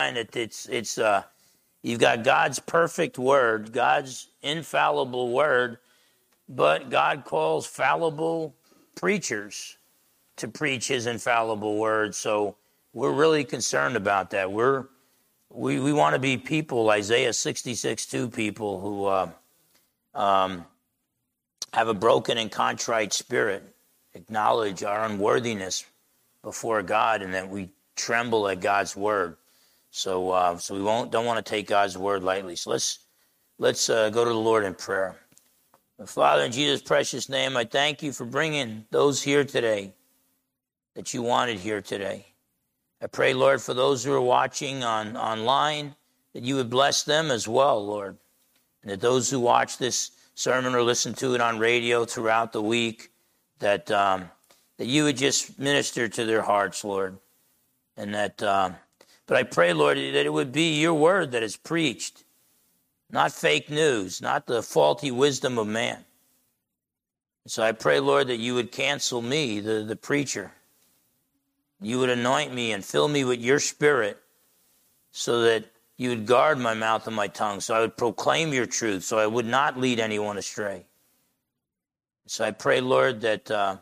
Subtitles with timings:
[0.00, 1.22] it's it's uh,
[1.82, 5.78] you've got God's perfect word, God's infallible word,
[6.48, 8.54] but God calls fallible
[8.94, 9.76] preachers
[10.36, 12.14] to preach His infallible word.
[12.14, 12.56] So
[12.92, 14.50] we're really concerned about that.
[14.50, 14.86] We're
[15.52, 19.30] we, we want to be people, Isaiah 66 2 people who uh,
[20.14, 20.64] um,
[21.72, 23.62] have a broken and contrite spirit,
[24.14, 25.84] acknowledge our unworthiness
[26.42, 29.36] before God, and that we tremble at God's word.
[29.90, 32.56] So, uh, so we won't don't want to take God's word lightly.
[32.56, 33.00] So let's
[33.58, 35.16] let's uh, go to the Lord in prayer.
[36.06, 39.92] Father, in Jesus' precious name, I thank you for bringing those here today
[40.94, 42.26] that you wanted here today.
[43.02, 45.94] I pray, Lord, for those who are watching on online,
[46.32, 48.16] that you would bless them as well, Lord.
[48.82, 52.62] And that those who watch this sermon or listen to it on radio throughout the
[52.62, 53.10] week,
[53.58, 54.30] that, um,
[54.78, 57.18] that you would just minister to their hearts, Lord.
[57.96, 58.76] And that, um,
[59.30, 62.24] but I pray, Lord, that it would be your word that is preached,
[63.12, 66.04] not fake news, not the faulty wisdom of man.
[67.46, 70.50] So I pray, Lord, that you would cancel me, the, the preacher
[71.80, 74.18] you would anoint me and fill me with your spirit
[75.12, 75.64] so that
[75.96, 79.18] you would guard my mouth and my tongue, so I would proclaim your truth, so
[79.18, 80.86] I would not lead anyone astray.
[82.26, 83.76] So I pray, Lord, that uh,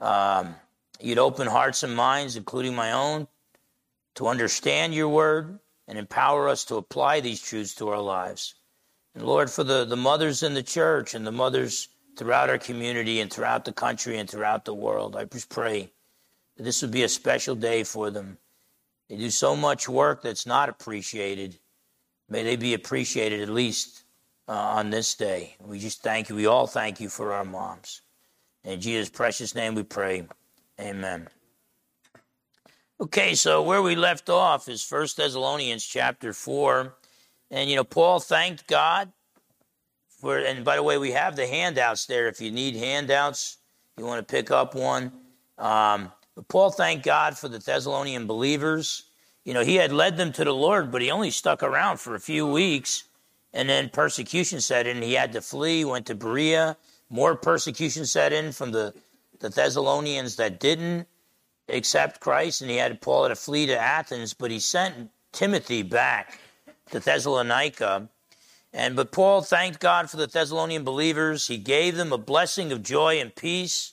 [0.00, 0.54] um,
[1.00, 3.26] you'd open hearts and minds, including my own,
[4.20, 8.54] to understand your word and empower us to apply these truths to our lives.
[9.14, 13.20] And Lord, for the, the mothers in the church and the mothers throughout our community
[13.20, 15.90] and throughout the country and throughout the world, I just pray
[16.58, 18.36] that this would be a special day for them.
[19.08, 21.58] They do so much work that's not appreciated.
[22.28, 24.04] May they be appreciated at least
[24.48, 25.56] uh, on this day.
[25.64, 26.36] We just thank you.
[26.36, 28.02] We all thank you for our moms.
[28.64, 30.28] In Jesus' precious name we pray.
[30.78, 31.26] Amen.
[33.02, 36.94] Okay, so where we left off is First Thessalonians chapter 4.
[37.50, 39.10] And, you know, Paul thanked God
[40.20, 42.28] for, and by the way, we have the handouts there.
[42.28, 43.56] If you need handouts,
[43.96, 45.12] you want to pick up one.
[45.56, 46.12] Um,
[46.48, 49.04] Paul thanked God for the Thessalonian believers.
[49.46, 52.14] You know, he had led them to the Lord, but he only stuck around for
[52.14, 53.04] a few weeks.
[53.54, 55.00] And then persecution set in.
[55.00, 56.76] He had to flee, went to Berea.
[57.08, 58.92] More persecution set in from the,
[59.38, 61.06] the Thessalonians that didn't
[61.72, 62.62] accept Christ.
[62.62, 66.38] And he had Paul to flee to Athens, but he sent Timothy back
[66.90, 68.08] to Thessalonica.
[68.72, 71.46] And but Paul thanked God for the Thessalonian believers.
[71.46, 73.92] He gave them a blessing of joy and peace.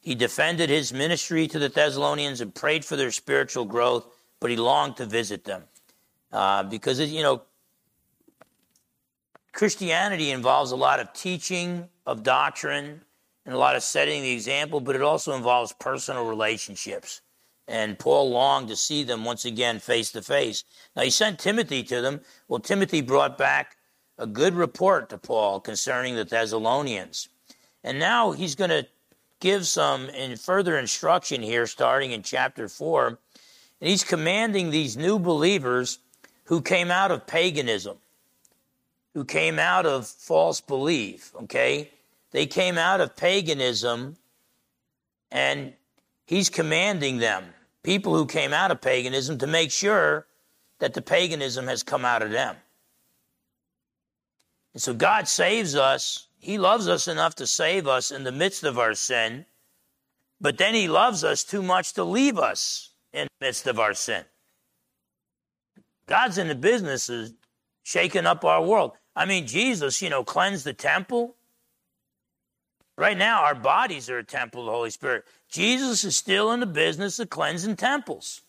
[0.00, 4.06] He defended his ministry to the Thessalonians and prayed for their spiritual growth,
[4.40, 5.64] but he longed to visit them.
[6.30, 7.42] Uh, because, you know,
[9.52, 13.02] Christianity involves a lot of teaching of doctrine
[13.44, 17.20] and a lot of setting the example, but it also involves personal relationships.
[17.66, 20.64] And Paul longed to see them once again face to face.
[20.94, 22.20] Now, he sent Timothy to them.
[22.48, 23.76] Well, Timothy brought back
[24.18, 27.28] a good report to Paul concerning the Thessalonians.
[27.82, 28.86] And now he's going to
[29.40, 33.08] give some in further instruction here, starting in chapter 4.
[33.08, 33.18] And
[33.90, 35.98] he's commanding these new believers
[36.44, 37.96] who came out of paganism,
[39.14, 41.90] who came out of false belief, okay?
[42.34, 44.18] They came out of paganism,
[45.30, 45.72] and
[46.26, 47.44] he's commanding them,
[47.82, 50.26] people who came out of paganism, to make sure
[50.80, 52.56] that the paganism has come out of them.
[54.74, 58.64] And so God saves us he loves us enough to save us in the midst
[58.64, 59.46] of our sin,
[60.38, 63.94] but then He loves us too much to leave us in the midst of our
[63.94, 64.26] sin.
[66.06, 67.32] God's in the business of
[67.82, 68.92] shaking up our world.
[69.16, 71.34] I mean, Jesus, you know, cleansed the temple.
[72.96, 75.24] Right now, our bodies are a temple of the Holy Spirit.
[75.48, 78.42] Jesus is still in the business of cleansing temples.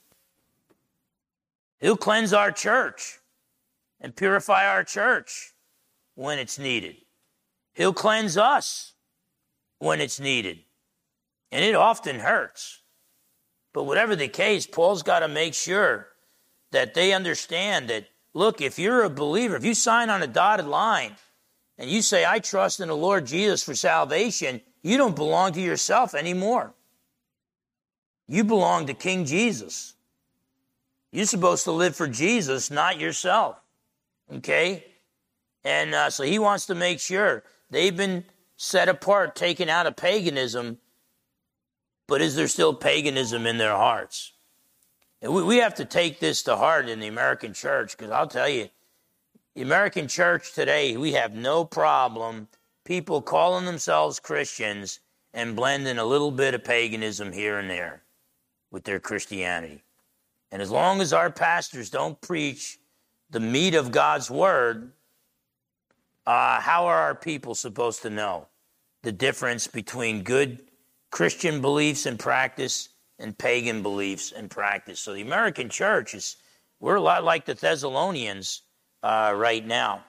[1.79, 3.19] He'll cleanse our church
[3.99, 5.53] and purify our church
[6.13, 6.97] when it's needed.
[7.73, 8.93] He'll cleanse us
[9.79, 10.59] when it's needed.
[11.51, 12.81] And it often hurts.
[13.73, 16.07] But whatever the case, Paul's got to make sure
[16.71, 20.65] that they understand that, look, if you're a believer, if you sign on a dotted
[20.65, 21.15] line
[21.77, 25.61] and you say, I trust in the Lord Jesus for salvation, you don't belong to
[25.61, 26.73] yourself anymore.
[28.27, 29.93] You belong to King Jesus.
[31.11, 33.59] You're supposed to live for Jesus, not yourself.
[34.33, 34.85] Okay?
[35.63, 38.25] And uh, so he wants to make sure They've been
[38.57, 40.77] set apart, taken out of paganism,
[42.07, 44.33] but is there still paganism in their hearts?
[45.21, 48.27] And we, we have to take this to heart in the American church because I'll
[48.27, 48.69] tell you,
[49.55, 52.49] the American church today, we have no problem
[52.83, 54.99] people calling themselves Christians
[55.33, 58.03] and blending a little bit of paganism here and there
[58.69, 59.83] with their Christianity.
[60.51, 62.79] And as long as our pastors don't preach
[63.29, 64.91] the meat of God's word,
[66.27, 68.47] uh, how are our people supposed to know
[69.03, 70.63] the difference between good
[71.11, 74.99] Christian beliefs and practice and pagan beliefs and practice?
[74.99, 76.35] So the American church is,
[76.81, 78.63] we're a lot like the Thessalonians
[79.05, 80.03] uh, right now.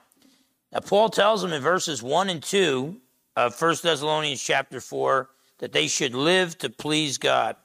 [0.73, 2.97] Now, Paul tells them in verses 1 and 2
[3.35, 5.29] of 1 Thessalonians chapter 4
[5.59, 7.55] that they should live to please God.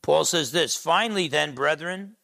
[0.00, 2.16] Paul says this Finally, then, brethren,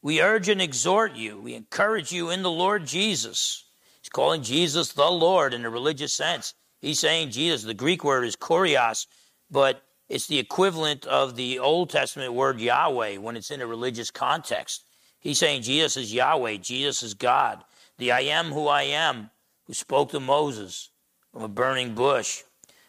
[0.00, 3.64] we urge and exhort you, we encourage you in the Lord Jesus.
[4.00, 6.54] He's calling Jesus the Lord in a religious sense.
[6.80, 7.62] He's saying Jesus.
[7.62, 9.06] The Greek word is kurios,
[9.50, 14.10] but it's the equivalent of the Old Testament word Yahweh when it's in a religious
[14.10, 14.87] context.
[15.20, 17.64] He's saying Jesus is Yahweh, Jesus is God,
[17.98, 19.30] the I am who I am,
[19.66, 20.90] who spoke to Moses
[21.32, 22.42] from a burning bush.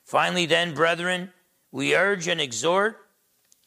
[0.05, 1.31] Finally, then, brethren,
[1.71, 2.97] we urge and exhort,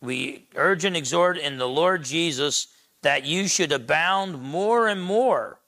[0.00, 2.68] we urge and exhort in the Lord Jesus
[3.02, 5.60] that you should abound more and more,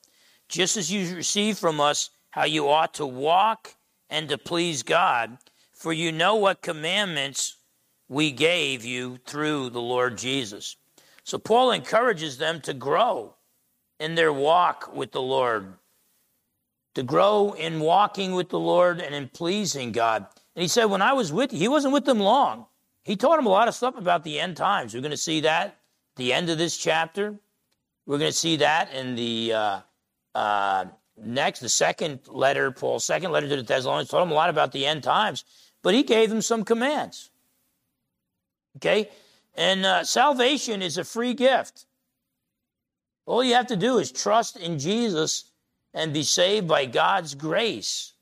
[0.49, 3.75] just as you receive from us how you ought to walk
[4.09, 5.39] and to please God.
[5.73, 7.57] For you know what commandments
[8.09, 10.77] we gave you through the Lord Jesus.
[11.25, 13.35] So Paul encourages them to grow
[13.99, 15.75] in their walk with the Lord,
[16.95, 20.27] to grow in walking with the Lord and in pleasing God.
[20.55, 22.67] And he said, when I was with you, he wasn't with them long.
[23.03, 24.95] He taught them a lot of stuff about the end times.
[24.95, 25.79] We're going to see that
[26.17, 27.35] the end of this chapter.
[28.07, 29.81] We're going to see that in the uh,
[30.35, 30.85] uh,
[31.17, 34.73] next, the second letter, Paul's second letter to the Thessalonians, taught them a lot about
[34.73, 35.45] the end times,
[35.83, 37.31] but he gave them some commands.
[38.77, 39.09] Okay?
[39.55, 41.87] And uh, salvation is a free gift.
[43.27, 45.51] All you have to do is trust in Jesus
[45.95, 48.13] and be saved by God's grace.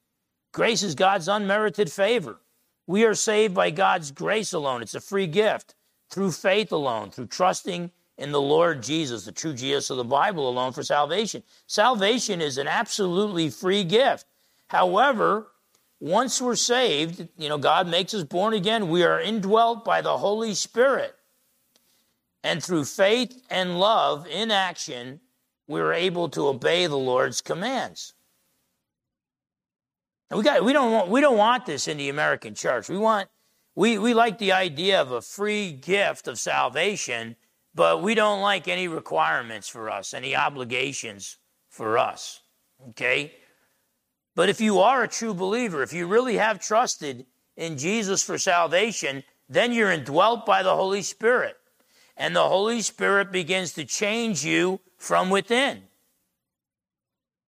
[0.53, 2.39] Grace is God's unmerited favor.
[2.87, 4.83] We are saved by God's grace alone.
[4.83, 5.75] It's a free gift
[6.11, 10.49] through faith alone, through trusting in the Lord Jesus, the true Jesus of the Bible
[10.49, 11.43] alone for salvation.
[11.67, 14.27] Salvation is an absolutely free gift.
[14.69, 15.49] However,
[16.01, 18.89] once we're saved, you know, God makes us born again.
[18.89, 21.15] We are indwelt by the Holy Spirit.
[22.45, 25.21] And through faith and love in action,
[25.69, 28.15] we're able to obey the Lord's commands.
[30.31, 32.89] And we got we don't want we don't want this in the American church.
[32.89, 33.29] We want
[33.75, 37.37] we, we like the idea of a free gift of salvation,
[37.75, 41.39] but we don't like any requirements for us, any obligations
[41.71, 42.41] for us.
[42.91, 43.35] Okay?
[44.35, 48.37] But if you are a true believer, if you really have trusted in Jesus for
[48.39, 51.57] salvation, then you're indwelt by the Holy Spirit.
[52.17, 55.83] And the Holy Spirit begins to change you from within.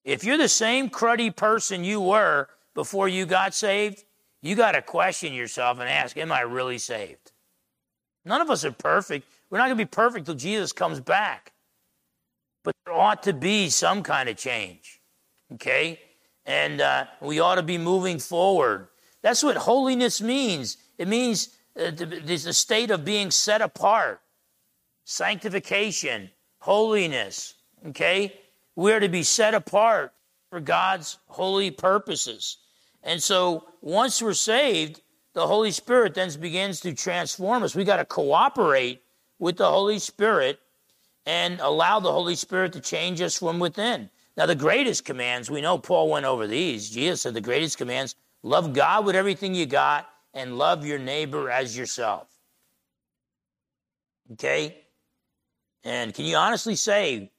[0.05, 4.05] If you're the same cruddy person you were before you got saved,
[4.43, 7.33] you got to question yourself and ask, Am I really saved?
[8.25, 9.27] None of us are perfect.
[9.51, 11.53] We're not going to be perfect till Jesus comes back.
[12.63, 15.01] But there ought to be some kind of change,
[15.55, 16.01] okay?
[16.47, 18.89] And uh, we ought to be moving forward.
[19.23, 20.79] That's what holiness means.
[20.99, 24.21] It means uh, there's a state of being set apart,
[25.05, 27.55] sanctification, holiness,
[27.87, 28.39] okay?
[28.77, 30.13] We're to be set apart
[30.51, 32.59] for God's holy purposes.
[33.03, 35.03] And so once we're saved,
[35.35, 37.75] the Holy Spirit then begins to transform us.
[37.75, 39.03] We got to cooperate
[39.39, 40.59] with the Holy Spirit
[41.27, 44.11] and allow the Holy Spirit to change us from within.
[44.37, 46.91] Now, the greatest commands, we know Paul went over these.
[46.91, 51.51] Jesus said the greatest commands love God with everything you got and love your neighbor
[51.51, 52.29] as yourself.
[54.33, 54.84] Okay?
[55.85, 57.31] And can you honestly say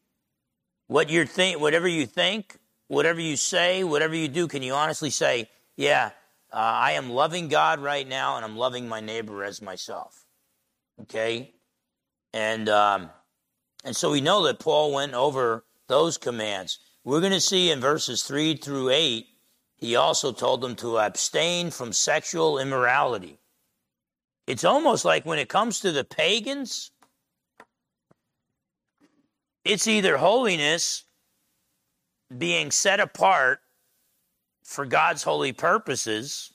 [0.87, 5.09] what you're think, whatever you think, whatever you say, whatever you do, can you honestly
[5.09, 6.11] say, yeah,
[6.53, 10.25] uh, I am loving God right now and I'm loving my neighbor as myself?
[11.01, 11.53] Okay?
[12.33, 13.09] And, um,
[13.83, 16.79] and so we know that Paul went over those commands.
[17.03, 19.27] We're going to see in verses 3 through 8,
[19.77, 23.39] he also told them to abstain from sexual immorality.
[24.47, 26.91] It's almost like when it comes to the pagans,
[29.65, 31.03] it's either holiness
[32.35, 33.59] being set apart
[34.63, 36.53] for God's holy purposes,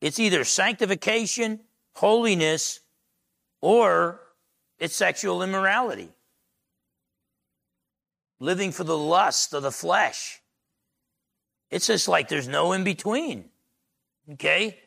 [0.00, 1.60] it's either sanctification,
[1.94, 2.80] holiness,
[3.60, 4.20] or
[4.78, 6.10] it's sexual immorality.
[8.38, 10.40] Living for the lust of the flesh.
[11.70, 13.50] It's just like there's no in between.
[14.32, 14.78] Okay?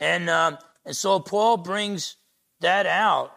[0.00, 2.16] And, um, and so Paul brings
[2.60, 3.32] that out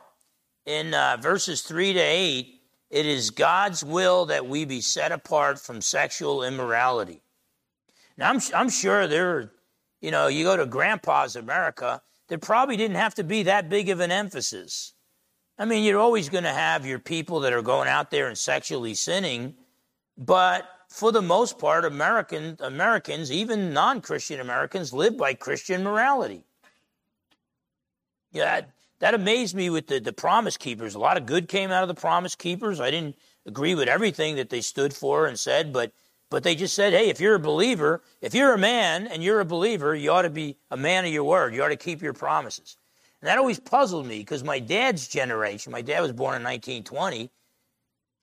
[0.65, 2.58] in uh, verses 3 to 8.
[2.89, 7.21] It is God's will that we be set apart from sexual immorality.
[8.17, 9.51] Now, I'm, I'm sure there,
[10.01, 13.89] you know, you go to Grandpa's America, there probably didn't have to be that big
[13.89, 14.93] of an emphasis
[15.59, 18.37] I mean, you're always going to have your people that are going out there and
[18.37, 19.55] sexually sinning,
[20.17, 26.45] but for the most part, American Americans, even non-Christian Americans, live by Christian morality.
[28.31, 28.61] Yeah,
[28.99, 30.95] that, amazed me with the, the Promise Keepers.
[30.95, 32.79] A lot of good came out of the Promise Keepers.
[32.79, 33.15] I didn't
[33.45, 35.91] agree with everything that they stood for and said, but
[36.29, 39.39] but they just said, hey, if you're a believer, if you're a man and you're
[39.39, 41.55] a believer, you ought to be a man of your word.
[41.55, 42.77] You ought to keep your promises.
[43.21, 47.31] And that always puzzled me because my dad's generation, my dad was born in 1920,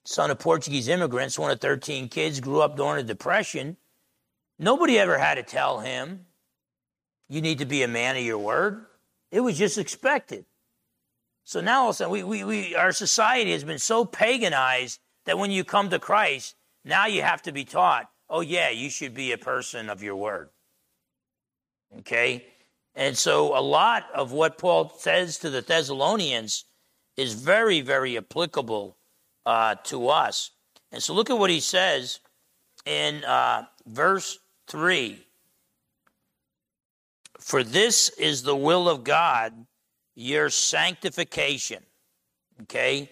[0.05, 3.77] son of Portuguese immigrants, one of 13 kids, grew up during the Depression.
[4.59, 6.27] Nobody ever had to tell him,
[7.29, 8.87] you need to be a man of your word.
[9.33, 10.47] It was just expected.
[11.47, 14.99] So now all of a sudden, we, we, we, our society has been so paganized
[15.27, 18.91] that when you come to Christ, now you have to be taught, oh, yeah, you
[18.91, 20.49] should be a person of your word.
[22.01, 22.45] Okay?
[22.97, 26.65] And so a lot of what Paul says to the Thessalonians
[27.17, 28.97] is very, very applicable
[29.47, 30.51] uh, to us.
[30.91, 32.19] And so look at what he says
[32.85, 35.25] in uh, verse 3
[37.39, 39.67] For this is the will of God,
[40.17, 41.83] your sanctification.
[42.63, 43.11] Okay?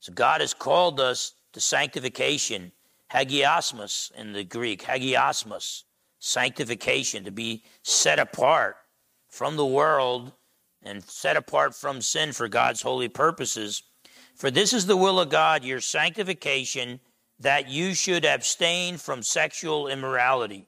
[0.00, 2.72] So God has called us to sanctification,
[3.12, 5.84] hagiasmos in the Greek, hagiasmos,
[6.18, 8.76] sanctification, to be set apart
[9.28, 10.32] from the world
[10.82, 13.82] and set apart from sin for God's holy purposes.
[14.34, 17.00] For this is the will of God, your sanctification,
[17.40, 20.66] that you should abstain from sexual immorality.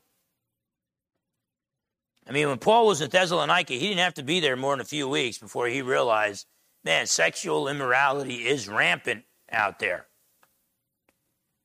[2.30, 4.80] I mean, when Paul was in Thessalonica, he didn't have to be there more than
[4.80, 6.46] a few weeks before he realized,
[6.84, 10.06] man, sexual immorality is rampant out there.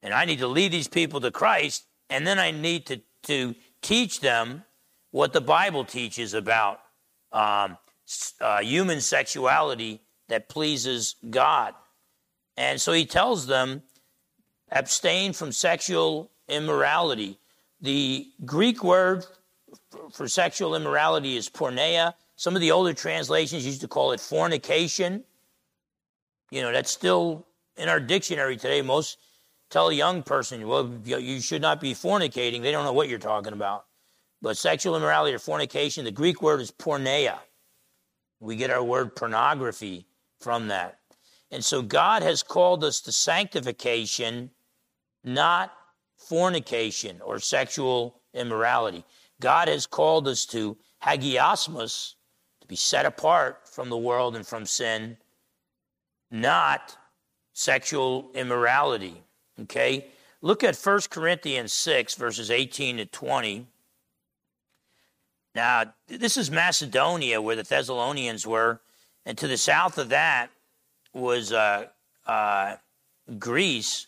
[0.01, 3.53] And I need to lead these people to Christ, and then I need to, to
[3.83, 4.63] teach them
[5.11, 6.79] what the Bible teaches about
[7.31, 7.77] um,
[8.41, 11.75] uh, human sexuality that pleases God.
[12.57, 13.83] And so he tells them
[14.71, 17.37] abstain from sexual immorality.
[17.81, 19.27] The Greek word
[20.11, 22.13] for sexual immorality is porneia.
[22.35, 25.23] Some of the older translations used to call it fornication.
[26.51, 27.45] You know, that's still
[27.77, 28.81] in our dictionary today.
[28.81, 29.17] Most
[29.69, 32.61] tell a young person, well, you should not be fornicating.
[32.61, 33.85] They don't know what you're talking about.
[34.41, 37.39] But sexual immorality or fornication, the Greek word is porneia.
[38.39, 40.05] We get our word pornography
[40.39, 40.99] from that.
[41.51, 44.51] And so God has called us to sanctification,
[45.23, 45.73] not
[46.17, 49.03] fornication or sexual immorality.
[49.39, 52.15] God has called us to hagiasmos,
[52.61, 55.17] to be set apart from the world and from sin,
[56.31, 56.97] not
[57.53, 59.21] sexual immorality.
[59.61, 60.07] Okay?
[60.41, 63.67] Look at 1 Corinthians 6, verses 18 to 20.
[65.55, 68.81] Now, this is Macedonia where the Thessalonians were,
[69.25, 70.49] and to the south of that
[71.13, 71.85] was uh,
[72.27, 72.75] uh,
[73.39, 74.07] Greece,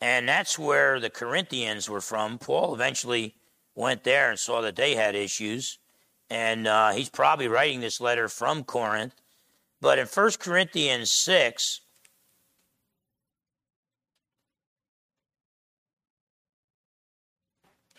[0.00, 2.38] and that's where the Corinthians were from.
[2.38, 3.34] Paul eventually
[3.78, 5.78] went there and saw that they had issues,
[6.28, 9.14] and uh, he's probably writing this letter from Corinth.
[9.80, 11.82] But in 1 Corinthians 6,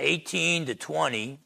[0.01, 1.39] Eighteen to twenty,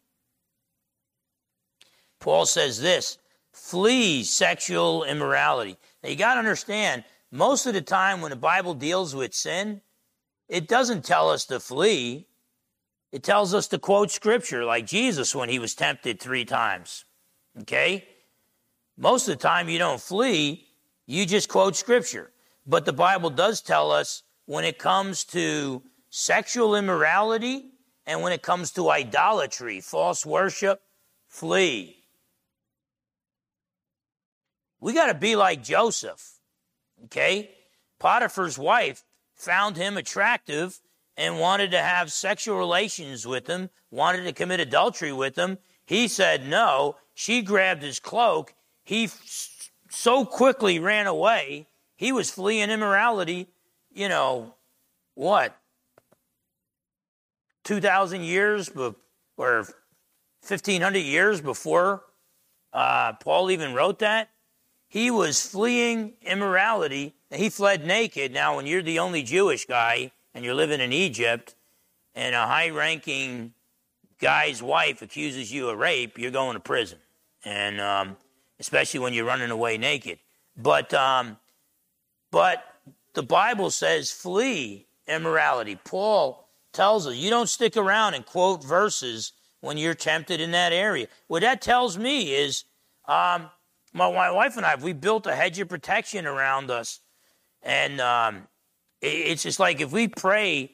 [2.20, 3.18] Paul says this
[3.52, 5.76] flee sexual immorality.
[6.04, 9.82] Now you got to understand, most of the time when the Bible deals with sin,
[10.48, 12.28] it doesn't tell us to flee.
[13.14, 17.06] It tells us to quote scripture, like Jesus when he was tempted three times.
[17.62, 18.08] Okay?
[18.98, 20.66] Most of the time you don't flee,
[21.06, 22.32] you just quote scripture.
[22.66, 27.66] But the Bible does tell us when it comes to sexual immorality
[28.08, 30.82] and when it comes to idolatry, false worship,
[31.28, 31.98] flee.
[34.80, 36.40] We got to be like Joseph.
[37.06, 37.52] Okay?
[38.00, 39.04] Potiphar's wife
[39.36, 40.80] found him attractive
[41.18, 45.58] and wanted to have sexual relations with him, wanted to commit adultery with him.
[45.86, 46.98] He said no.
[47.14, 48.54] She grabbed his cloak.
[48.84, 51.68] He f- so quickly ran away.
[51.96, 53.48] He was fleeing immorality,
[53.94, 54.56] you know,
[55.14, 55.56] what?
[57.64, 58.96] 2,000 years be-
[59.38, 59.68] or
[60.46, 62.04] 1,500 years before
[62.74, 64.30] uh, Paul even wrote that?
[64.88, 67.14] He was fleeing immorality.
[67.32, 68.34] He fled naked.
[68.34, 71.56] Now, when you're the only Jewish guy and you're living in Egypt
[72.16, 73.54] and a high ranking
[74.20, 77.00] guy's wife accuses you of rape, you're going to prison.
[77.44, 78.18] And um,
[78.60, 80.20] especially when you're running away naked.
[80.56, 81.38] But, um,
[82.32, 82.64] but
[83.14, 85.78] the Bible says flee immorality.
[85.84, 90.74] Paul tells us you don't stick around and quote verses when you're tempted in that
[90.74, 91.08] area.
[91.28, 92.64] What that tells me is
[93.08, 93.50] um,
[93.94, 97.02] my, my wife and I, we built a hedge of protection around us
[97.64, 98.48] And um,
[99.04, 100.72] it's just like if we pray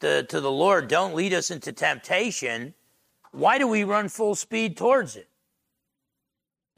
[0.00, 2.74] to, to the Lord, don't lead us into temptation,
[3.32, 5.28] why do we run full speed towards it?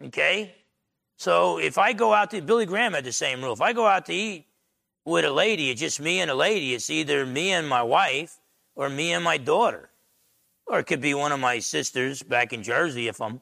[0.03, 0.55] Okay?
[1.17, 3.53] So if I go out to, Billy Graham had the same rule.
[3.53, 4.47] If I go out to eat
[5.05, 8.39] with a lady, it's just me and a lady, it's either me and my wife
[8.75, 9.91] or me and my daughter.
[10.67, 13.41] Or it could be one of my sisters back in Jersey if I'm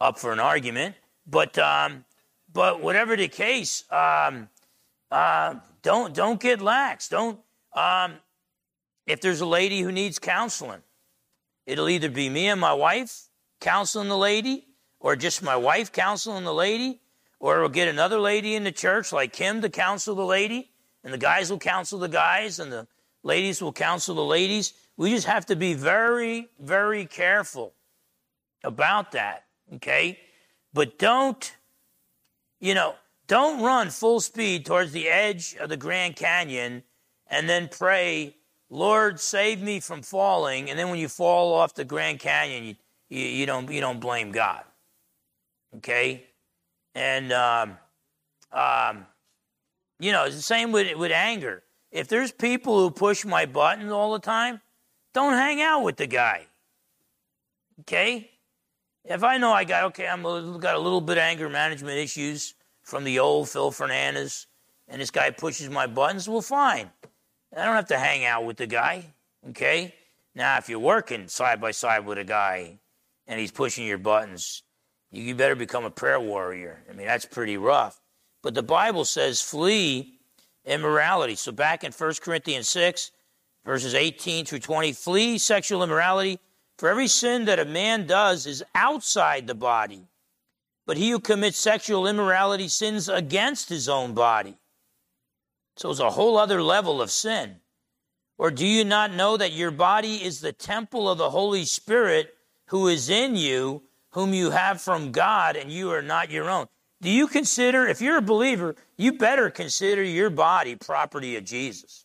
[0.00, 0.94] up for an argument.
[1.26, 2.04] But um,
[2.52, 4.48] but whatever the case, um,
[5.10, 7.08] uh, don't don't get lax.
[7.08, 7.40] Don't
[7.74, 8.14] um,
[9.06, 10.82] if there's a lady who needs counseling,
[11.66, 13.28] it'll either be me and my wife
[13.60, 14.66] counseling the lady,
[14.98, 17.00] or just my wife counseling the lady,
[17.38, 20.70] or we'll get another lady in the church like Kim to counsel the lady,
[21.04, 22.86] and the guys will counsel the guys, and the
[23.22, 24.72] ladies will counsel the ladies.
[24.96, 27.74] We just have to be very, very careful
[28.62, 29.44] about that,
[29.74, 30.18] okay?
[30.72, 31.56] But don't,
[32.60, 32.94] you know,
[33.30, 36.82] don't run full speed towards the edge of the Grand Canyon
[37.28, 38.34] and then pray,
[38.70, 40.68] Lord, save me from falling.
[40.68, 42.74] And then when you fall off the Grand Canyon, you,
[43.08, 44.64] you, you don't, you don't blame God.
[45.76, 46.24] Okay?
[46.96, 47.78] And, um,
[48.50, 49.06] um,
[50.00, 51.62] you know, it's the same with, with anger.
[51.92, 54.60] If there's people who push my buttons all the time,
[55.14, 56.46] don't hang out with the guy.
[57.82, 58.28] Okay?
[59.04, 60.24] If I know I got, okay, I'm
[60.58, 64.46] got a little bit of anger management issues, from the old Phil Fernandes,
[64.88, 66.90] and this guy pushes my buttons, well, fine.
[67.56, 69.06] I don't have to hang out with the guy,
[69.50, 69.94] okay?
[70.34, 72.78] Now, if you're working side by side with a guy
[73.26, 74.62] and he's pushing your buttons,
[75.10, 76.84] you better become a prayer warrior.
[76.88, 78.00] I mean, that's pretty rough.
[78.42, 80.18] But the Bible says, flee
[80.64, 81.34] immorality.
[81.34, 83.10] So back in 1 Corinthians 6,
[83.64, 86.38] verses 18 through 20, flee sexual immorality.
[86.78, 90.06] For every sin that a man does is outside the body
[90.90, 94.56] but he who commits sexual immorality sins against his own body.
[95.76, 97.60] So it's a whole other level of sin.
[98.38, 102.34] Or do you not know that your body is the temple of the Holy Spirit
[102.70, 106.66] who is in you, whom you have from God, and you are not your own?
[107.00, 112.04] Do you consider, if you're a believer, you better consider your body property of Jesus.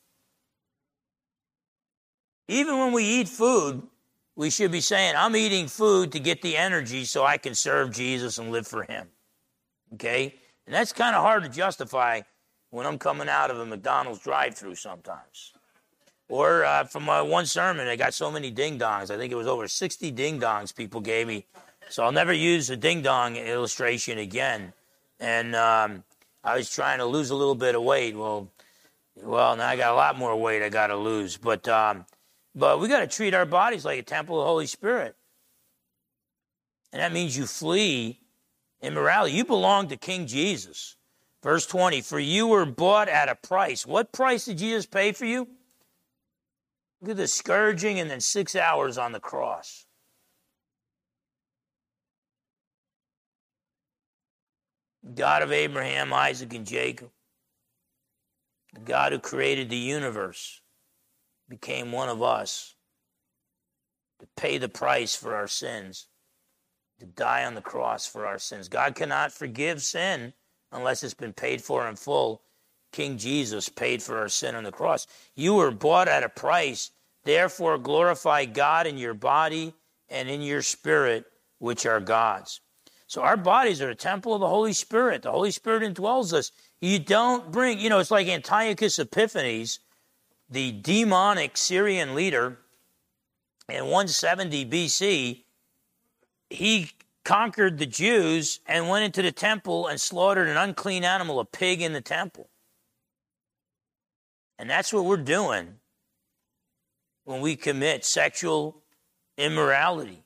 [2.48, 3.82] Even when we eat food,
[4.36, 7.92] we should be saying, I'm eating food to get the energy so I can serve
[7.92, 9.08] Jesus and live for Him.
[9.94, 10.36] Okay?
[10.66, 12.22] And that's kind of hard to justify
[12.70, 15.54] when I'm coming out of a McDonald's drive through sometimes.
[16.28, 19.12] Or uh, from my one sermon, I got so many ding dongs.
[19.12, 21.46] I think it was over 60 ding dongs people gave me.
[21.90, 24.74] So I'll never use a ding dong illustration again.
[25.20, 26.04] And um,
[26.44, 28.16] I was trying to lose a little bit of weight.
[28.16, 28.50] Well,
[29.16, 31.38] well, now I got a lot more weight I got to lose.
[31.38, 32.06] But um,
[32.56, 35.16] but we got to treat our bodies like a temple of the Holy Spirit.
[36.94, 38.22] And that means you flee
[38.82, 39.36] immorality.
[39.36, 40.96] You belong to King Jesus.
[41.44, 43.86] Verse 20, for you were bought at a price.
[43.86, 45.50] What price did Jesus pay for you?
[47.02, 49.86] Look at the scourging and then six hours on the cross.
[55.14, 57.12] God of Abraham, Isaac, and Jacob,
[58.74, 60.62] the God who created the universe
[61.50, 62.76] became one of us
[64.20, 66.08] to pay the price for our sins,
[67.00, 68.70] to die on the cross for our sins.
[68.70, 70.34] God cannot forgive sin
[70.72, 72.42] unless it's been paid for in full.
[72.92, 75.06] King Jesus paid for our sin on the cross.
[75.36, 76.92] You were bought at a price.
[77.26, 79.74] Therefore, glorify God in your body
[80.08, 81.26] and in your spirit,
[81.60, 82.62] which are God's.
[83.08, 85.24] So, our bodies are a temple of the Holy Spirit.
[85.24, 86.52] The Holy Spirit indwells us.
[86.80, 89.80] You don't bring, you know, it's like Antiochus Epiphanes
[90.50, 92.60] the demonic Syrian leader
[93.70, 95.44] in 170 BC,
[96.50, 96.92] he
[97.24, 101.82] conquered the Jews and went into the temple and slaughtered an unclean animal, a pig
[101.82, 102.50] in the temple.
[104.58, 105.76] And that's what we're doing
[107.26, 108.84] when we commit sexual
[109.38, 110.24] immorality.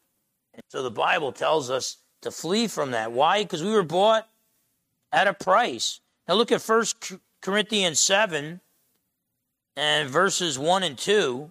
[0.53, 3.11] And so the Bible tells us to flee from that.
[3.11, 3.43] Why?
[3.43, 4.27] Because we were bought
[5.11, 6.01] at a price.
[6.27, 6.85] Now look at 1
[7.41, 8.59] Corinthians 7
[9.79, 11.49] and verses 1 and 2,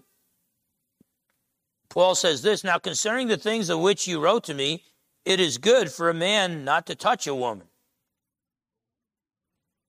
[1.89, 4.85] Paul says this Now, concerning the things of which you wrote to me,
[5.25, 7.69] it is good for a man not to touch a woman.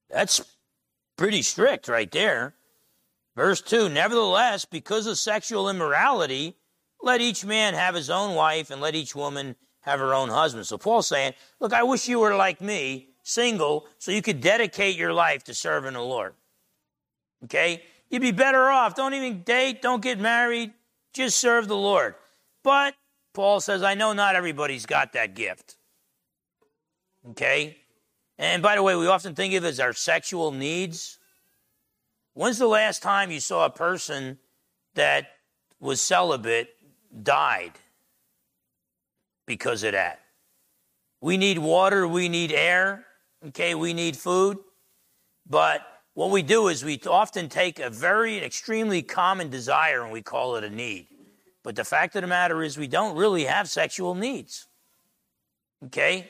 [0.10, 0.40] That's
[1.18, 2.54] pretty strict right there.
[3.36, 6.56] Verse 2 Nevertheless, because of sexual immorality,
[7.02, 10.66] let each man have his own wife and let each woman have her own husband.
[10.66, 14.96] So Paul's saying, Look, I wish you were like me, single, so you could dedicate
[14.96, 16.36] your life to serving the Lord.
[17.44, 17.84] Okay?
[18.10, 18.96] You'd be better off.
[18.96, 20.74] Don't even date, don't get married,
[21.14, 22.16] just serve the Lord.
[22.64, 22.96] But
[23.34, 25.78] Paul says, I know not everybody's got that gift.
[27.32, 27.78] Okay?
[28.38, 31.20] And by the way, we often think of it as our sexual needs.
[32.34, 34.40] When's the last time you saw a person
[34.96, 35.28] that
[35.80, 36.70] was celibate
[37.24, 37.74] died
[39.46, 40.22] because of that?
[41.22, 43.06] We need water, we need air,
[43.50, 44.58] okay, we need food.
[45.46, 45.82] But
[46.20, 50.58] what we do is we often take a very extremely common desire and we call
[50.58, 51.08] it a need.
[51.64, 54.68] But the fact of the matter is, we don't really have sexual needs.
[55.86, 56.28] Okay?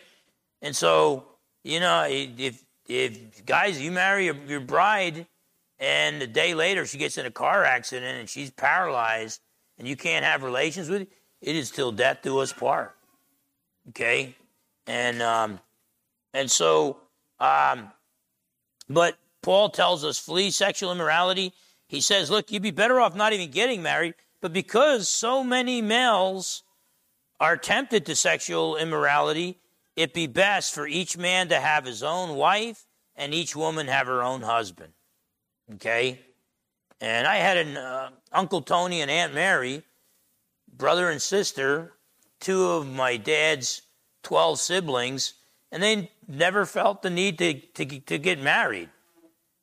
[0.62, 1.23] And so,
[1.63, 5.25] you know, if, if guys, you marry your, your bride
[5.80, 9.41] and a day later she gets in a car accident and she's paralyzed
[9.80, 11.08] and you can't have relations with
[11.41, 12.95] it is till death do us part.
[13.89, 14.36] Okay?
[14.86, 15.60] And, um,
[16.36, 16.97] and so,
[17.39, 17.89] um,
[18.88, 21.54] but Paul tells us flee sexual immorality.
[21.88, 25.82] He says, look, you'd be better off not even getting married, but because so many
[25.82, 26.63] males
[27.39, 29.58] are tempted to sexual immorality,
[29.95, 34.08] it be best for each man to have his own wife and each woman have
[34.08, 34.93] her own husband.
[35.75, 36.19] Okay?
[37.02, 39.84] And I had an uh, Uncle Tony and Aunt Mary,
[40.78, 41.93] brother and sister,
[42.39, 43.82] two of my dad's
[44.23, 45.34] 12 siblings,
[45.71, 48.89] and they never felt the need to, to, to get married.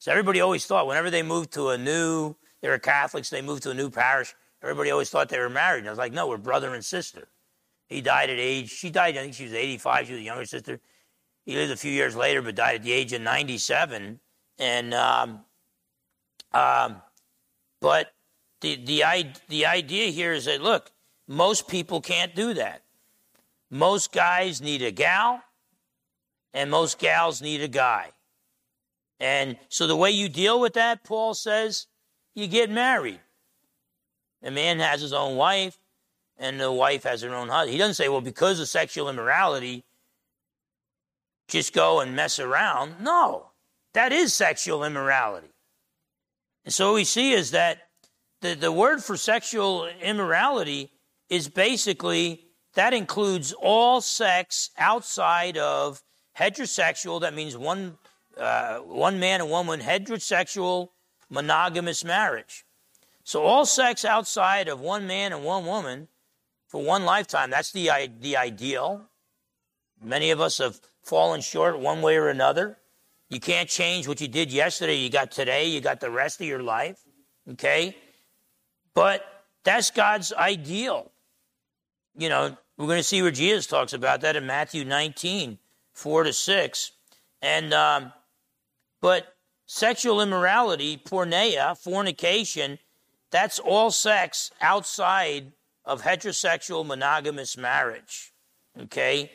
[0.07, 3.65] So everybody always thought whenever they moved to a new, they were Catholics, they moved
[3.65, 5.81] to a new parish, everybody always thought they were married.
[5.81, 7.27] And I was like, no, we're brother and sister.
[7.89, 10.45] He died at age, she died, I think she was 85, she was a younger
[10.45, 10.79] sister.
[11.45, 14.21] He lived a few years later, but died at the age of 97.
[14.61, 15.41] And, um,
[16.53, 17.03] um,
[17.81, 18.13] but
[18.61, 20.93] the, the, the idea here is that, look,
[21.27, 22.85] most people can't do that.
[23.73, 25.43] Most guys need a gal,
[26.55, 28.13] and most gals need a guy.
[29.19, 31.87] And so the way you deal with that, Paul says,
[32.35, 33.21] you get married.
[34.43, 35.79] A man has his own wife,
[36.39, 37.73] and the wife has her own husband.
[37.73, 39.85] He doesn't say, well, because of sexual immorality,
[41.49, 43.01] just go and mess around.
[43.01, 43.47] No,
[43.95, 45.49] that is sexual immorality.
[46.65, 47.89] And so what we see is that
[48.43, 50.91] the, the word for sexual immorality
[51.31, 52.43] is basically
[52.75, 56.03] that includes all sex outside of
[56.39, 57.97] heterosexual, that means one,
[58.37, 60.91] uh, one man and one woman, heterosexual
[61.31, 62.65] monogamous marriage.
[63.25, 66.09] So all sex outside of one man and one woman
[66.69, 69.09] for one lifetime, that's the, the ideal.
[70.03, 72.79] Many of us have fallen short one way or another.
[73.29, 74.95] You can't change what you did yesterday.
[74.95, 77.01] You got today, you got the rest of your life.
[77.51, 77.97] Okay?
[78.95, 79.25] But
[79.65, 81.11] that's God's ideal.
[82.17, 85.59] You know, we're going to see where Jesus talks about that in Matthew 19,
[85.95, 86.93] 4 to 6.
[87.43, 88.13] And, um,
[89.07, 92.77] but sexual immorality, porneia, fornication,
[93.31, 95.53] that's all sex outside
[95.85, 98.33] of heterosexual monogamous marriage.
[98.77, 99.31] Okay?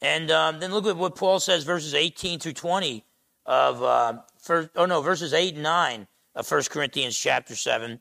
[0.00, 3.04] And um, then look at what Paul says, verses 18 through 20
[3.44, 7.98] of, uh, first, oh no, verses 8 and 9 of 1 Corinthians chapter 7.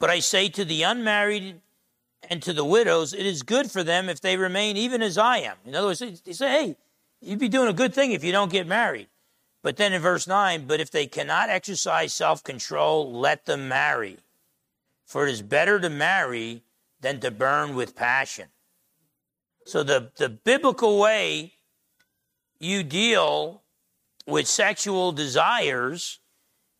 [0.00, 1.60] But I say to the unmarried
[2.28, 5.38] and to the widows, it is good for them if they remain even as I
[5.38, 5.54] am.
[5.64, 6.76] In other words, he say, hey,
[7.20, 9.06] you'd be doing a good thing if you don't get married.
[9.62, 14.18] But then in verse 9, but if they cannot exercise self control, let them marry.
[15.06, 16.62] For it is better to marry
[17.00, 18.48] than to burn with passion.
[19.66, 21.54] So the, the biblical way
[22.58, 23.62] you deal
[24.26, 26.20] with sexual desires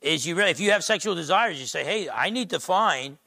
[0.00, 3.18] is you really, if you have sexual desires, you say, hey, I need to find,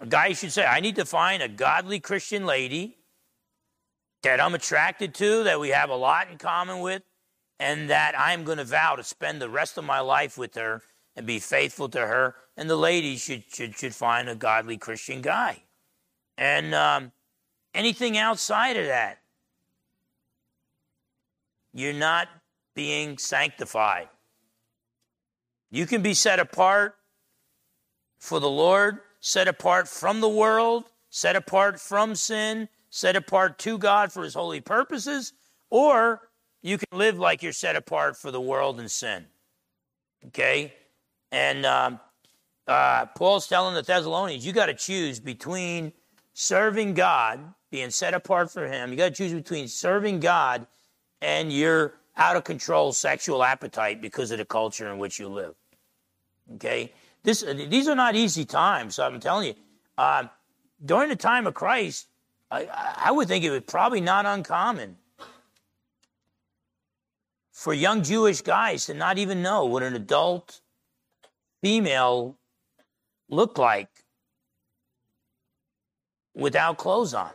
[0.00, 2.96] a guy should say, I need to find a godly Christian lady
[4.22, 7.02] that I'm attracted to, that we have a lot in common with,
[7.58, 10.82] and that I'm going to vow to spend the rest of my life with her
[11.16, 12.34] and be faithful to her.
[12.56, 15.62] And the lady should, should, should find a godly Christian guy.
[16.36, 17.12] And um,
[17.74, 19.20] anything outside of that,
[21.72, 22.28] you're not
[22.74, 24.08] being sanctified.
[25.70, 26.96] You can be set apart
[28.18, 33.76] for the Lord, set apart from the world, set apart from sin, set apart to
[33.76, 35.32] God for his holy purposes,
[35.70, 36.28] or
[36.64, 39.26] you can live like you're set apart for the world and sin.
[40.28, 40.72] Okay?
[41.30, 42.00] And um,
[42.66, 45.92] uh, Paul's telling the Thessalonians, you got to choose between
[46.32, 50.66] serving God, being set apart for Him, you got to choose between serving God
[51.20, 55.54] and your out of control sexual appetite because of the culture in which you live.
[56.54, 56.94] Okay?
[57.24, 59.54] This, these are not easy times, I'm telling you.
[59.98, 60.24] Uh,
[60.82, 62.08] during the time of Christ,
[62.50, 64.96] I, I would think it was probably not uncommon
[67.54, 70.60] for young Jewish guys to not even know what an adult
[71.62, 72.36] female
[73.30, 73.88] looked like
[76.34, 77.30] without clothes on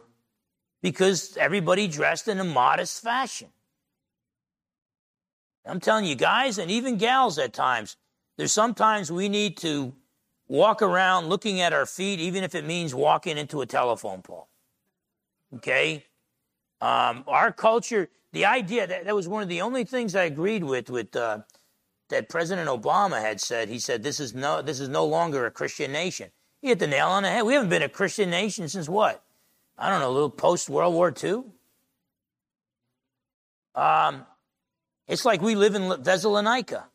[0.82, 3.48] because everybody dressed in a modest fashion.
[5.66, 7.96] I'm telling you, guys, and even gals at times,
[8.38, 9.94] There's sometimes we need to
[10.48, 14.48] walk around looking at our feet, even if it means walking into a telephone pole.
[15.56, 16.06] Okay?
[16.82, 20.64] Um, our culture, the idea that that was one of the only things I agreed
[20.64, 21.40] with with uh,
[22.10, 23.70] that President Obama had said.
[23.70, 26.30] He said this is no this is no longer a Christian nation.
[26.62, 27.44] He hit the nail on the head.
[27.44, 29.24] We haven't been a Christian nation since what?
[29.78, 31.44] I don't know, a little post World War II.
[33.76, 34.26] Um,
[35.08, 36.88] it's like we live in Thessalonica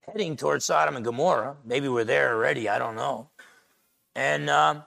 [0.00, 1.56] heading towards Sodom and Gomorrah.
[1.64, 2.68] Maybe we're there already.
[2.68, 3.30] I don't know.
[4.14, 4.82] And um,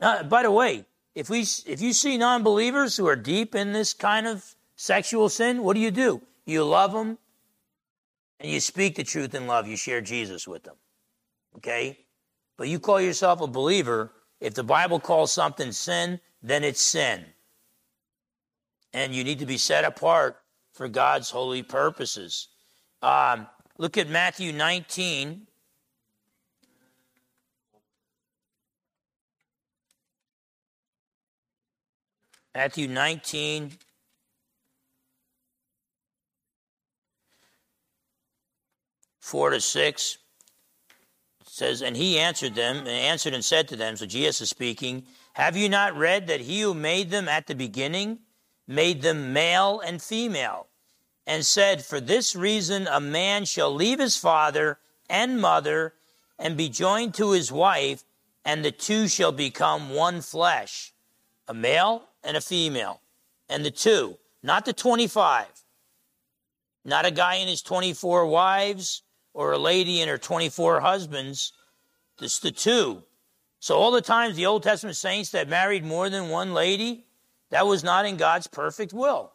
[0.00, 3.92] uh, by the way, if we if you see non-believers who are deep in this
[3.94, 6.22] kind of sexual sin, what do you do?
[6.44, 7.18] You love them,
[8.38, 9.66] and you speak the truth in love.
[9.66, 10.76] You share Jesus with them.
[11.56, 11.98] Okay,
[12.56, 14.12] but you call yourself a believer.
[14.40, 17.24] If the Bible calls something sin, then it's sin,
[18.92, 20.38] and you need to be set apart
[20.72, 22.48] for God's holy purposes.
[23.02, 23.46] Um,
[23.80, 25.46] Look at Matthew 19.
[32.54, 33.72] Matthew 19.
[39.20, 40.18] Four to six
[41.46, 45.04] says, and he answered them, and answered and said to them, so Jesus is speaking,
[45.34, 48.20] Have you not read that he who made them at the beginning
[48.66, 50.66] made them male and female?
[51.30, 55.94] and said, For this reason a man shall leave his father and mother
[56.40, 58.04] and be joined to his wife,
[58.44, 60.92] and the two shall become one flesh,
[61.46, 63.00] a male and a female.
[63.48, 65.46] And the two, not the 25,
[66.84, 69.02] not a guy and his 24 wives
[69.34, 71.52] or a lady and her 24 husbands,
[72.18, 73.02] just the two.
[73.58, 77.04] So, all the times the Old Testament saints that married more than one lady,
[77.50, 79.32] that was not in God's perfect will.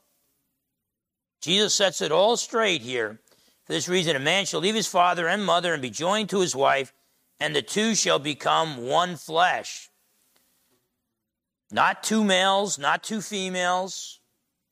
[1.41, 3.19] Jesus sets it all straight here.
[3.65, 6.39] For this reason, a man shall leave his father and mother and be joined to
[6.39, 6.93] his wife,
[7.39, 9.89] and the two shall become one flesh.
[11.71, 14.19] Not two males, not two females.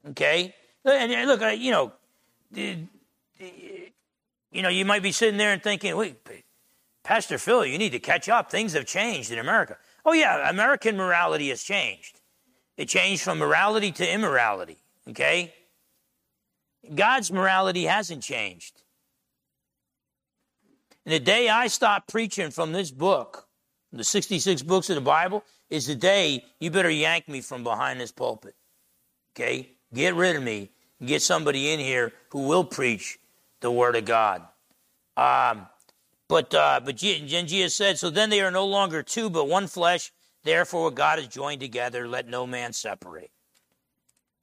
[0.10, 0.54] Okay?
[0.86, 1.94] And look, you know,
[2.54, 2.88] you
[4.54, 6.18] know, you might be sitting there and thinking, wait,
[7.04, 8.52] Pastor Phil, you need to catch up.
[8.52, 9.78] Things have changed in America.
[10.06, 12.20] Oh, yeah, American morality has changed.
[12.78, 14.78] It changed from morality to immorality.
[15.10, 15.54] Okay?
[16.94, 18.82] God's morality hasn't changed.
[21.06, 23.48] And the day I stop preaching from this book,
[23.92, 28.00] the 66 books of the Bible, is the day you better yank me from behind
[28.00, 28.56] this pulpit.
[29.36, 29.72] Okay?
[29.92, 33.18] Get rid of me and get somebody in here who will preach
[33.60, 34.44] the Word of God.
[35.18, 35.66] Um,
[36.30, 40.12] but uh, but Jesus said, so then they are no longer two, but one flesh.
[40.44, 43.32] Therefore, what God has joined together, let no man separate.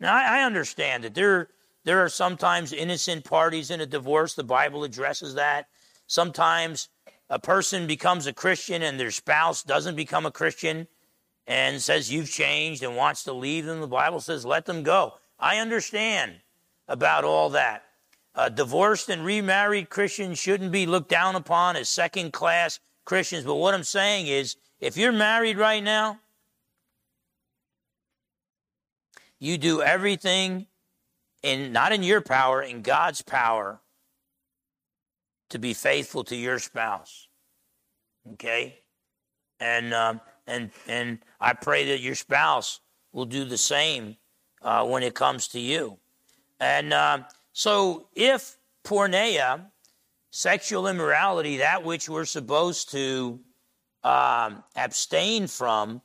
[0.00, 1.48] Now, I, I understand that there
[1.84, 4.34] there are sometimes innocent parties in a divorce.
[4.34, 5.68] The Bible addresses that.
[6.08, 6.88] Sometimes
[7.28, 10.88] a person becomes a Christian and their spouse doesn't become a Christian
[11.46, 13.80] and says you've changed and wants to leave them.
[13.80, 15.14] The Bible says let them go.
[15.38, 16.36] I understand
[16.88, 17.84] about all that.
[18.34, 23.44] Uh, divorced and remarried Christians shouldn't be looked down upon as second class Christians.
[23.44, 26.20] But what I'm saying is, if you're married right now,
[29.38, 30.66] you do everything
[31.42, 33.80] in not in your power, in God's power,
[35.48, 37.28] to be faithful to your spouse.
[38.34, 38.80] Okay,
[39.58, 40.20] and um,
[40.50, 42.80] and and I pray that your spouse
[43.12, 44.16] will do the same
[44.62, 45.98] uh, when it comes to you.
[46.58, 47.20] And uh,
[47.52, 49.62] so, if porneia,
[50.30, 53.40] sexual immorality, that which we're supposed to
[54.04, 56.02] um, abstain from,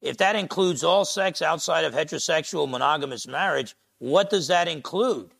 [0.00, 5.30] if that includes all sex outside of heterosexual monogamous marriage, what does that include?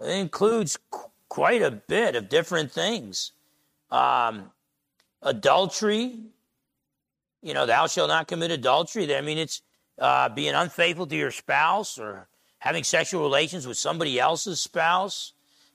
[0.00, 3.32] It includes qu- quite a bit of different things.
[3.90, 4.50] Um,
[5.22, 6.20] adultery,
[7.42, 9.14] you know, thou shalt not commit adultery.
[9.14, 9.62] I mean, it's
[9.98, 15.32] uh, being unfaithful to your spouse or having sexual relations with somebody else's spouse,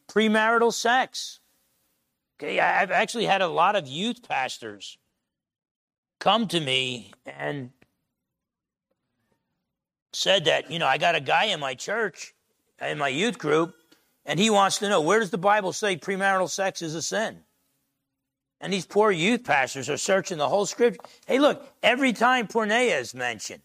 [0.08, 1.40] premarital sex.
[2.40, 4.98] Okay, I've actually had a lot of youth pastors
[6.20, 7.72] come to me and
[10.14, 12.34] said that, you know, I got a guy in my church,
[12.82, 13.76] in my youth group,
[14.26, 17.40] and he wants to know where does the Bible say premarital sex is a sin?
[18.64, 21.02] And these poor youth pastors are searching the whole scripture.
[21.28, 23.62] Hey, look, every time porneia is mentioned,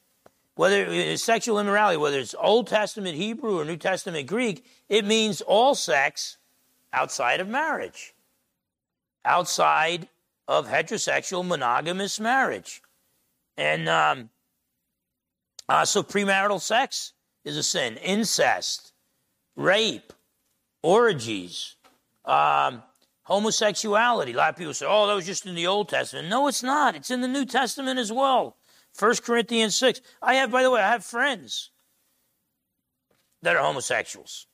[0.56, 5.40] whether it's sexual immorality, whether it's Old Testament Hebrew or New Testament Greek, it means
[5.40, 6.38] all sex
[6.92, 8.12] outside of marriage,
[9.24, 10.08] outside
[10.48, 12.82] of heterosexual monogamous marriage.
[13.56, 14.30] And um,
[15.68, 17.12] uh, so premarital sex
[17.44, 17.98] is a sin.
[17.98, 18.92] Incest,
[19.54, 20.12] rape,
[20.82, 21.76] orgies,
[22.24, 22.82] um,
[23.28, 24.32] homosexuality.
[24.32, 26.28] A lot of people say, oh, that was just in the Old Testament.
[26.28, 26.96] No, it's not.
[26.96, 28.56] It's in the New Testament as well.
[28.98, 30.00] 1 Corinthians 6.
[30.22, 31.70] I have, by the way, I have friends
[33.42, 34.46] that are homosexuals.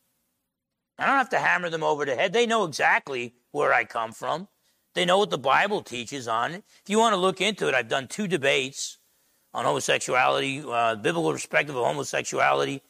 [0.98, 2.32] I don't have to hammer them over the head.
[2.32, 4.48] They know exactly where I come from.
[4.94, 6.64] They know what the Bible teaches on it.
[6.82, 8.98] If you want to look into it, I've done two debates
[9.52, 12.82] on homosexuality, uh, biblical perspective of homosexuality.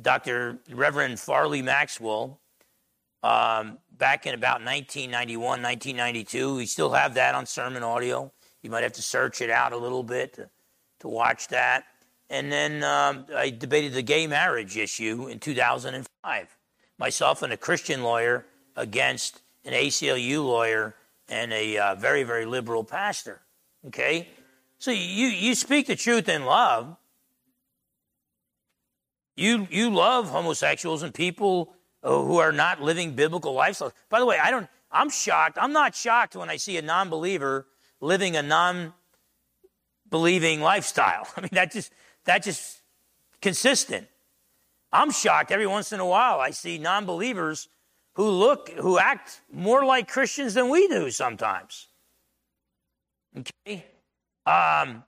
[0.00, 0.58] Dr.
[0.70, 2.40] Reverend Farley Maxwell,
[3.22, 6.56] um, back in about 1991, 1992.
[6.56, 8.32] We still have that on sermon audio.
[8.62, 10.48] You might have to search it out a little bit to,
[11.00, 11.84] to watch that.
[12.30, 16.56] And then um, I debated the gay marriage issue in 2005.
[16.98, 18.44] Myself and a Christian lawyer
[18.76, 20.94] against an ACLU lawyer
[21.28, 23.40] and a uh, very, very liberal pastor.
[23.86, 24.28] Okay?
[24.78, 26.96] So you, you speak the truth in love.
[29.36, 31.72] You, you love homosexuals and people
[32.02, 33.92] who are not living biblical lifestyles.
[34.08, 35.58] By the way, I don't, I'm shocked.
[35.60, 37.66] I'm not shocked when I see a non believer
[38.00, 38.94] living a non
[40.08, 41.26] believing lifestyle.
[41.36, 41.92] I mean, that just,
[42.24, 42.80] that just
[43.40, 44.06] consistent.
[44.92, 47.68] I'm shocked every once in a while I see non believers
[48.14, 51.88] who look, who act more like Christians than we do sometimes.
[53.36, 53.84] Okay?
[54.46, 55.04] Um,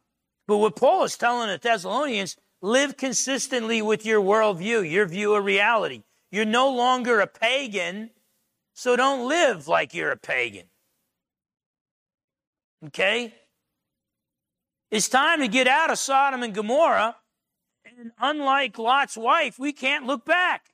[0.46, 5.44] but what Paul is telling the Thessalonians, live consistently with your worldview, your view of
[5.44, 6.02] reality.
[6.30, 8.10] You're no longer a pagan,
[8.74, 10.66] so don't live like you're a pagan.
[12.86, 13.34] Okay?
[14.90, 17.16] It's time to get out of Sodom and Gomorrah.
[17.84, 20.66] And unlike Lot's wife, we can't look back.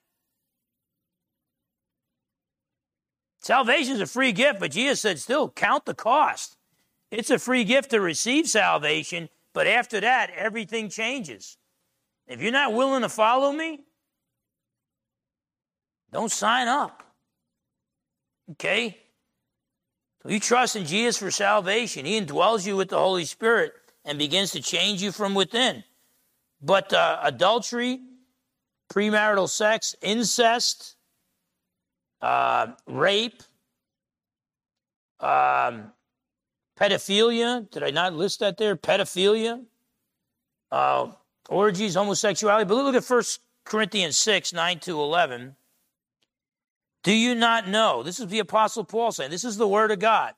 [3.40, 6.56] Salvation is a free gift, but Jesus said, still count the cost.
[7.10, 11.56] It's a free gift to receive salvation, but after that, everything changes.
[12.26, 13.84] If you're not willing to follow me,
[16.12, 17.02] don't sign up.
[18.52, 18.98] Okay?
[20.22, 22.04] So you trust in Jesus for salvation.
[22.04, 23.72] He indwells you with the Holy Spirit
[24.04, 25.84] and begins to change you from within.
[26.62, 28.00] But uh, adultery,
[28.92, 30.96] premarital sex, incest,
[32.20, 33.42] uh, rape,
[35.20, 35.92] um,
[36.78, 37.70] pedophilia.
[37.70, 38.76] Did I not list that there?
[38.76, 39.64] Pedophilia,
[40.70, 41.08] uh,
[41.48, 42.66] orgies, homosexuality.
[42.66, 43.22] But look at 1
[43.64, 45.56] Corinthians 6 9 to 11.
[47.06, 48.02] Do you not know?
[48.02, 50.34] This is the Apostle Paul saying, this is the Word of God.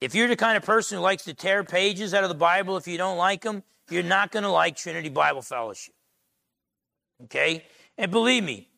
[0.00, 2.78] If you're the kind of person who likes to tear pages out of the Bible
[2.78, 5.92] if you don't like them, you're not going to like Trinity Bible Fellowship.
[7.24, 7.66] Okay?
[7.98, 8.70] And believe me,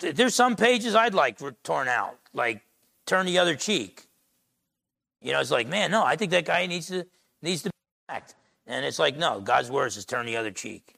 [0.00, 2.62] there's some pages I'd like torn out, like
[3.06, 4.08] turn the other cheek.
[5.22, 7.06] You know, it's like, man, no, I think that guy needs to
[7.42, 7.72] needs to be
[8.08, 8.34] act.
[8.66, 10.96] And it's like, no, God's word says turn the other cheek.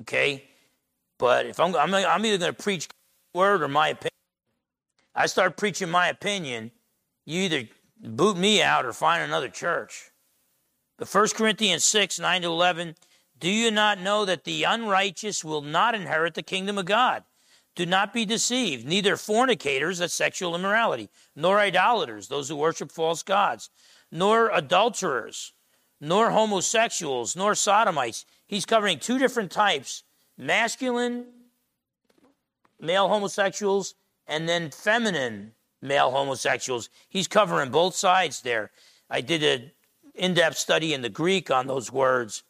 [0.00, 0.42] Okay?
[1.20, 2.88] But if I'm I'm, I'm either going to preach
[3.34, 4.12] word or my opinion.
[5.14, 6.70] I start preaching my opinion,
[7.24, 7.68] you either
[8.00, 10.10] boot me out or find another church.
[10.96, 12.94] But 1 Corinthians 6, 9 to 11,
[13.38, 17.24] do you not know that the unrighteous will not inherit the kingdom of God?
[17.76, 18.86] Do not be deceived.
[18.86, 23.70] Neither fornicators, that's sexual immorality, nor idolaters, those who worship false gods,
[24.10, 25.52] nor adulterers,
[26.00, 28.24] nor homosexuals, nor sodomites.
[28.46, 30.02] He's covering two different types
[30.36, 31.26] masculine
[32.80, 33.94] male homosexuals
[34.26, 36.90] and then feminine male homosexuals.
[37.08, 38.70] He's covering both sides there.
[39.08, 39.70] I did an
[40.14, 42.42] in depth study in the Greek on those words.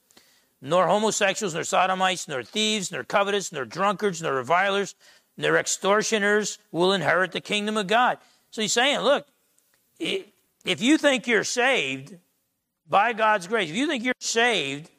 [0.61, 4.97] Nor homosexuals, nor sodomites, nor thieves, nor covetous, nor drunkards, nor revilers,
[5.37, 8.19] nor extortioners will inherit the kingdom of God.
[8.51, 9.27] So he's saying, look,
[10.01, 12.17] if you think you're saved
[12.89, 14.91] by God's grace, if you think you're saved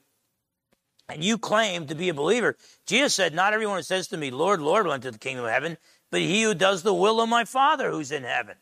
[1.10, 2.56] and you claim to be a believer,
[2.86, 5.52] Jesus said, Not everyone who says to me, Lord, Lord, will enter the kingdom of
[5.52, 5.78] heaven,
[6.12, 8.56] but he who does the will of my Father who's in heaven.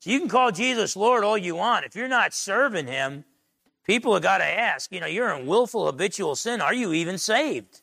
[0.00, 1.86] So you can call Jesus Lord all you want.
[1.86, 3.24] If you're not serving him,
[3.84, 6.60] people have got to ask, you know, you're in willful habitual sin.
[6.60, 7.82] Are you even saved?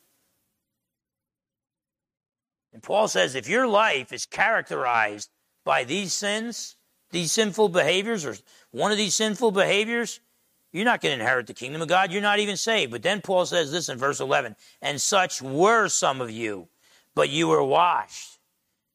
[2.73, 5.29] And Paul says if your life is characterized
[5.63, 6.75] by these sins,
[7.11, 8.35] these sinful behaviors, or
[8.71, 10.19] one of these sinful behaviors,
[10.75, 12.11] you're not going to inherit the kingdom of God.
[12.11, 12.91] You're not even saved.
[12.91, 16.67] But then Paul says this in verse 11 and such were some of you,
[17.13, 18.39] but you were washed,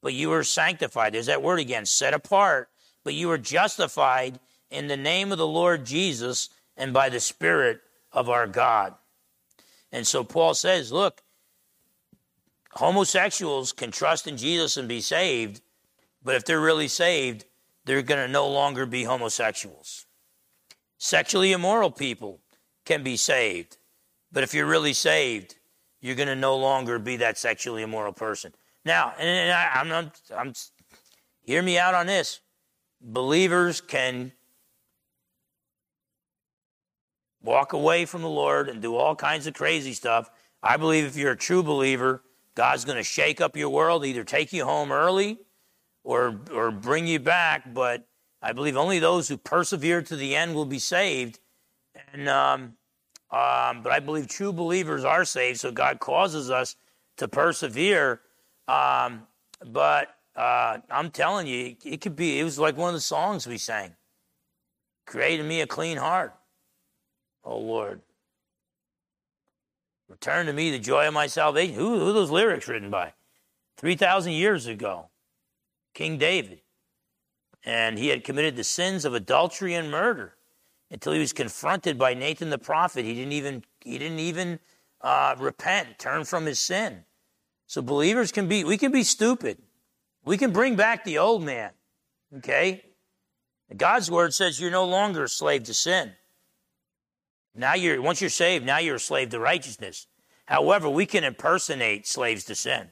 [0.02, 1.14] but you were sanctified.
[1.14, 2.68] There's that word again, set apart,
[3.02, 4.38] but you were justified
[4.70, 7.80] in the name of the Lord Jesus and by the Spirit
[8.12, 8.94] of our God.
[9.90, 11.22] And so Paul says, look,
[12.72, 15.62] homosexuals can trust in Jesus and be saved,
[16.22, 17.46] but if they're really saved,
[17.86, 20.04] they're going to no longer be homosexuals.
[21.02, 22.40] Sexually immoral people
[22.84, 23.78] can be saved,
[24.30, 25.56] but if you're really saved,
[26.02, 28.52] you're going to no longer be that sexually immoral person.
[28.84, 30.52] Now, and I, am I'm, I'm,
[31.40, 32.40] hear me out on this.
[33.00, 34.32] Believers can
[37.42, 40.30] walk away from the Lord and do all kinds of crazy stuff.
[40.62, 42.22] I believe if you're a true believer,
[42.54, 45.38] God's going to shake up your world, either take you home early
[46.04, 47.72] or, or bring you back.
[47.72, 48.06] But
[48.42, 51.40] I believe only those who persevere to the end will be saved.
[52.12, 52.62] And, um,
[53.30, 56.76] um, but I believe true believers are saved, so God causes us
[57.18, 58.20] to persevere.
[58.66, 59.26] Um,
[59.66, 63.46] but uh, I'm telling you, it could be, it was like one of the songs
[63.46, 63.94] we sang
[65.06, 66.34] Create in me a clean heart,
[67.44, 68.00] oh Lord.
[70.08, 71.74] Return to me the joy of my salvation.
[71.74, 73.12] Who, who those lyrics written by?
[73.76, 75.08] 3,000 years ago,
[75.94, 76.60] King David.
[77.64, 80.36] And he had committed the sins of adultery and murder
[80.90, 83.04] until he was confronted by Nathan the prophet.
[83.04, 84.58] He didn't even, he didn't even
[85.00, 87.04] uh, repent, turn from his sin.
[87.66, 89.58] So believers can be, we can be stupid.
[90.24, 91.70] We can bring back the old man.
[92.38, 92.84] Okay?
[93.76, 96.12] God's word says you're no longer a slave to sin.
[97.54, 100.06] Now you're, once you're saved, now you're a slave to righteousness.
[100.46, 102.88] However, we can impersonate slaves to sin.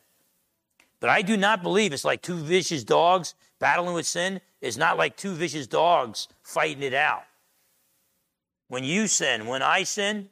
[1.00, 4.40] But I do not believe it's like two vicious dogs battling with sin.
[4.60, 7.24] is not like two vicious dogs fighting it out.
[8.68, 10.28] When you sin, when I sin,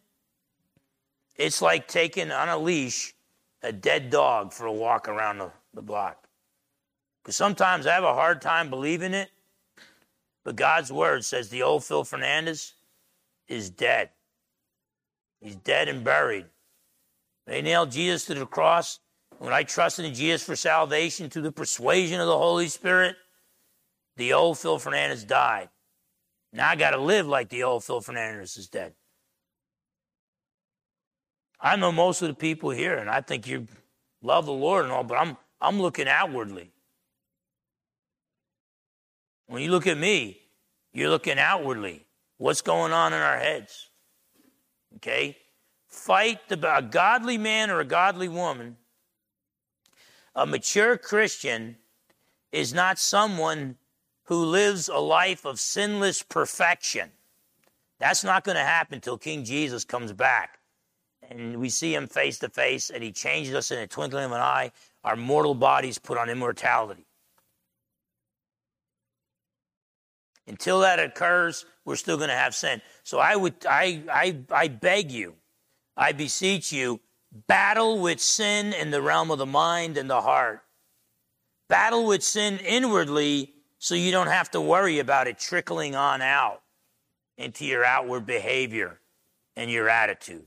[1.37, 3.14] it's like taking on a leash
[3.62, 6.29] a dead dog for a walk around the, the block.
[7.22, 9.31] Because sometimes I have a hard time believing it,
[10.45, 12.72] but God's word says the old Phil Fernandes
[13.49, 14.11] is dead.
[15.41, 16.47] He's dead and buried.
[17.47, 19.01] They nailed Jesus to the cross.
[19.39, 23.16] When I trusted in Jesus for salvation through the persuasion of the Holy Spirit,
[24.16, 25.68] the old Phil Fernandes died.
[26.53, 28.95] Now I got to live like the old Phil Fernandes is dead.
[31.61, 33.66] I know most of the people here, and I think you
[34.22, 36.70] love the Lord and all, but I'm, I'm looking outwardly.
[39.47, 40.41] When you look at me,
[40.93, 42.07] you're looking outwardly.
[42.39, 43.89] What's going on in our heads?
[44.97, 45.37] Okay?
[45.87, 48.76] Fight the, a godly man or a godly woman.
[50.37, 51.78] A mature Christian
[52.53, 53.76] is not someone
[54.24, 57.11] who lives a life of sinless perfection.
[57.99, 60.59] That's not going to happen until King Jesus comes back.
[61.30, 64.32] And we see him face to face, and he changes us in a twinkling of
[64.32, 64.72] an eye.
[65.05, 67.07] Our mortal bodies put on immortality.
[70.47, 72.82] Until that occurs, we're still going to have sin.
[73.05, 75.34] So I would, I, I, I beg you,
[75.97, 77.01] I beseech you,
[77.47, 80.62] battle with sin in the realm of the mind and the heart.
[81.68, 86.62] Battle with sin inwardly so you don't have to worry about it trickling on out
[87.37, 89.01] into your outward behavior
[89.57, 90.45] and your attitude.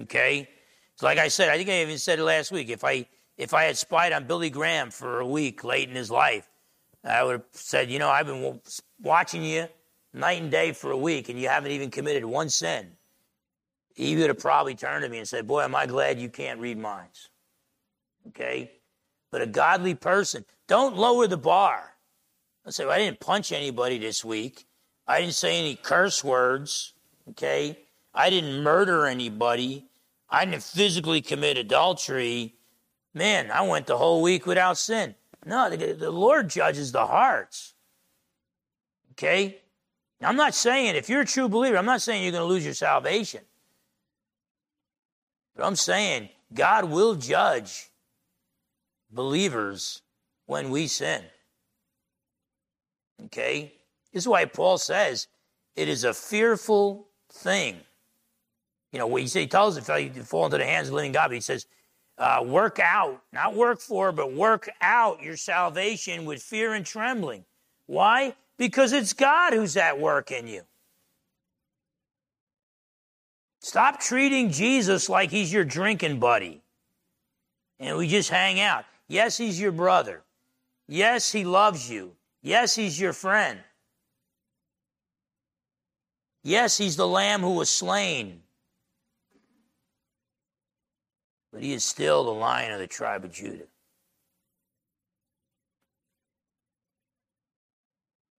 [0.00, 0.48] Okay?
[0.96, 2.68] So like I said, I think I even said it last week.
[2.68, 3.06] If I
[3.36, 6.48] if I had spied on Billy Graham for a week late in his life,
[7.02, 8.60] I would have said, you know, I've been
[9.00, 9.66] watching you
[10.12, 12.92] night and day for a week, and you haven't even committed one sin.
[13.94, 16.60] He would have probably turned to me and said, Boy, am I glad you can't
[16.60, 17.30] read minds.
[18.28, 18.72] Okay?
[19.30, 21.94] But a godly person, don't lower the bar.
[22.66, 24.66] I say, well, I didn't punch anybody this week.
[25.06, 26.94] I didn't say any curse words.
[27.30, 27.78] Okay?
[28.12, 29.86] I didn't murder anybody.
[30.28, 32.54] I didn't physically commit adultery.
[33.12, 35.14] Man, I went the whole week without sin.
[35.46, 37.74] No, the, the Lord judges the hearts.
[39.12, 39.60] Okay?
[40.20, 42.64] I'm not saying, if you're a true believer, I'm not saying you're going to lose
[42.64, 43.42] your salvation.
[45.56, 47.90] But I'm saying God will judge
[49.10, 50.02] believers
[50.46, 51.22] when we sin.
[53.26, 53.72] Okay?
[54.12, 55.28] This is why Paul says
[55.76, 57.76] it is a fearful thing.
[58.92, 61.32] You know, he, he tells it you fall into the hands of the living God,
[61.32, 61.66] he says,
[62.16, 67.44] uh, work out, not work for, but work out your salvation with fear and trembling.
[67.86, 68.34] Why?
[68.56, 70.62] Because it's God who's at work in you.
[73.64, 76.60] Stop treating Jesus like he's your drinking buddy
[77.80, 78.84] and we just hang out.
[79.08, 80.22] Yes, he's your brother.
[80.86, 82.12] Yes, he loves you.
[82.42, 83.58] Yes, he's your friend.
[86.42, 88.42] Yes, he's the lamb who was slain.
[91.50, 93.64] But he is still the lion of the tribe of Judah.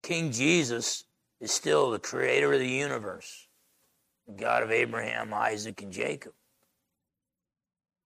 [0.02, 1.04] King Jesus
[1.40, 3.48] is still the creator of the universe,
[4.36, 6.32] God of Abraham, Isaac, and Jacob.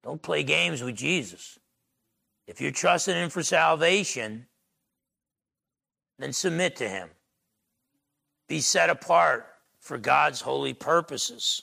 [0.02, 1.58] Don't play games with Jesus.
[2.46, 4.46] If you're trusting Him for salvation,
[6.18, 7.10] then submit to Him.
[8.48, 9.46] Be set apart
[9.80, 11.62] for God's holy purposes.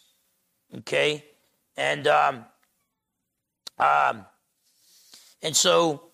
[0.78, 1.26] Okay?
[1.76, 2.46] And, um,
[3.80, 4.26] um,
[5.42, 6.12] and so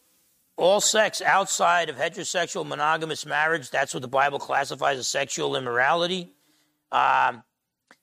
[0.58, 6.34] all sex outside of heterosexual monogamous marriage, that's what the Bible classifies as sexual immorality.
[6.92, 7.44] Um,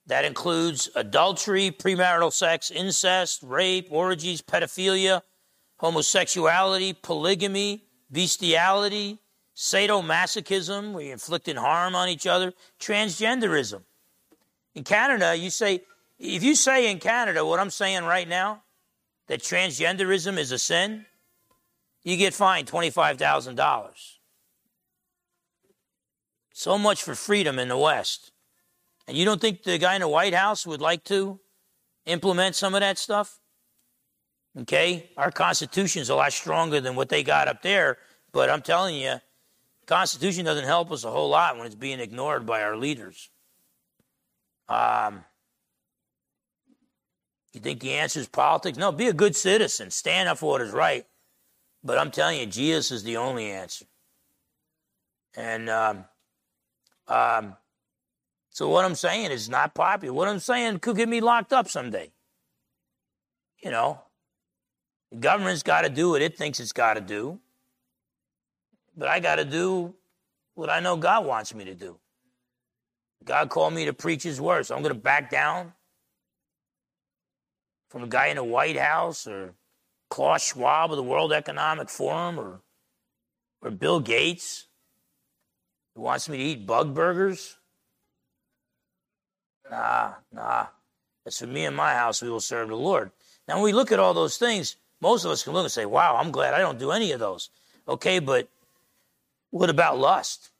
[0.08, 5.22] that includes adultery, premarital sex, incest, rape, orgies, pedophilia,
[5.76, 9.18] homosexuality, polygamy, bestiality,
[9.54, 13.82] sadomasochism, you're inflicting harm on each other, transgenderism.
[14.74, 15.82] In Canada, you say,
[16.18, 18.62] if you say in Canada what I'm saying right now,
[19.26, 21.04] that transgenderism is a sin,
[22.02, 23.90] you get fined $25,000.
[26.54, 28.32] So much for freedom in the West.
[29.08, 31.40] And you don't think the guy in the White House would like to
[32.04, 33.40] implement some of that stuff?
[34.60, 35.10] Okay?
[35.16, 37.96] Our Constitution's a lot stronger than what they got up there,
[38.32, 39.14] but I'm telling you,
[39.86, 43.30] Constitution doesn't help us a whole lot when it's being ignored by our leaders.
[44.68, 45.24] Um,
[47.54, 48.76] you think the answer is politics?
[48.76, 49.90] No, be a good citizen.
[49.90, 51.06] Stand up for what is right.
[51.82, 53.86] But I'm telling you, Jesus is the only answer.
[55.34, 56.04] And um,
[57.06, 57.56] um,
[58.58, 60.12] so what I'm saying is not popular.
[60.12, 62.10] What I'm saying could get me locked up someday.
[63.62, 64.02] You know,
[65.12, 67.38] the government's got to do what it thinks it's got to do.
[68.96, 69.94] But I got to do
[70.54, 72.00] what I know God wants me to do.
[73.24, 74.66] God called me to preach his word.
[74.66, 75.72] So I'm going to back down
[77.90, 79.54] from a guy in the White House or
[80.10, 82.62] Klaus Schwab of the World Economic Forum or,
[83.62, 84.66] or Bill Gates
[85.94, 87.57] who wants me to eat bug burgers.
[89.70, 90.66] Nah, nah.
[91.26, 93.10] As for me and my house, we will serve the Lord.
[93.46, 95.86] Now, when we look at all those things, most of us can look and say,
[95.86, 97.50] wow, I'm glad I don't do any of those.
[97.86, 98.48] Okay, but
[99.50, 100.50] what about lust?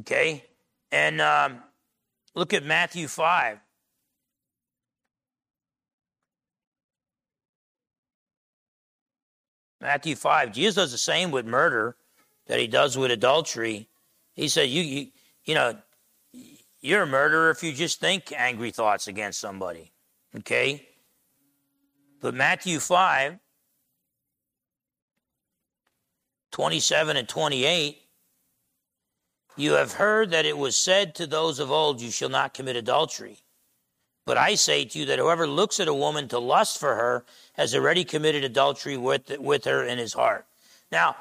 [0.00, 0.44] Okay,
[0.90, 1.58] and um,
[2.34, 3.58] look at Matthew 5.
[9.80, 10.52] Matthew 5.
[10.52, 11.96] Jesus does the same with murder
[12.46, 13.88] that he does with adultery.
[14.32, 15.06] He said, you, you,
[15.44, 15.76] you know,
[16.84, 19.90] you're a murderer if you just think angry thoughts against somebody.
[20.36, 20.86] Okay?
[22.20, 23.38] But Matthew 5,
[26.52, 28.02] 27 and 28,
[29.56, 32.76] you have heard that it was said to those of old, You shall not commit
[32.76, 33.38] adultery.
[34.26, 37.24] But I say to you that whoever looks at a woman to lust for her
[37.54, 40.44] has already committed adultery with, with her in his heart.
[40.92, 41.16] Now,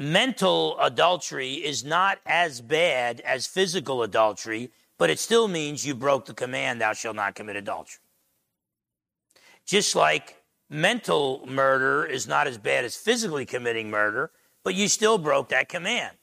[0.00, 6.24] mental adultery is not as bad as physical adultery, but it still means you broke
[6.24, 8.00] the command, thou shalt not commit adultery.
[9.66, 14.30] Just like mental murder is not as bad as physically committing murder,
[14.64, 16.16] but you still broke that command.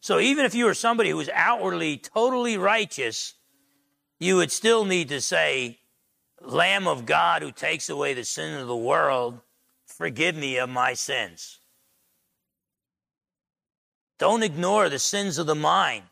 [0.00, 3.34] So even if you were somebody who was outwardly totally righteous,
[4.20, 5.80] you would still need to say,
[6.40, 9.40] Lamb of God who takes away the sin of the world,
[9.84, 11.59] forgive me of my sins.
[14.20, 16.04] Don't ignore the sins of the mind.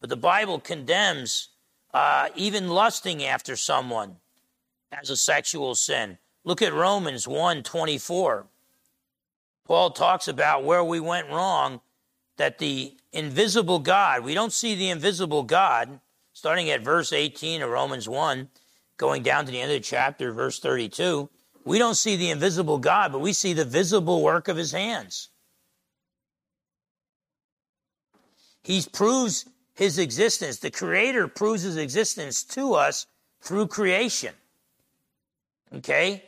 [0.00, 1.50] But the Bible condemns
[1.94, 4.16] uh, even lusting after someone
[4.90, 6.18] as a sexual sin.
[6.42, 8.46] Look at Romans 1 24.
[9.64, 11.80] Paul talks about where we went wrong,
[12.38, 16.00] that the invisible God, we don't see the invisible God,
[16.32, 18.48] starting at verse 18 of Romans 1,
[18.96, 21.28] going down to the end of the chapter, verse 32.
[21.64, 25.28] We don't see the invisible God, but we see the visible work of his hands.
[28.68, 30.58] He proves his existence.
[30.58, 33.06] The Creator proves his existence to us
[33.40, 34.34] through creation.
[35.76, 36.22] Okay?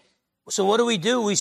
[0.49, 1.21] So what do we do?
[1.21, 1.37] We,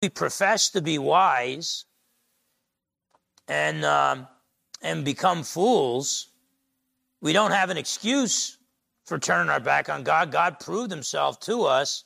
[0.00, 1.86] we profess to be wise
[3.48, 4.28] and, um,
[4.80, 6.28] and become fools.
[7.20, 8.58] We don't have an excuse
[9.06, 10.30] for turning our back on God.
[10.30, 12.04] God proved himself to us,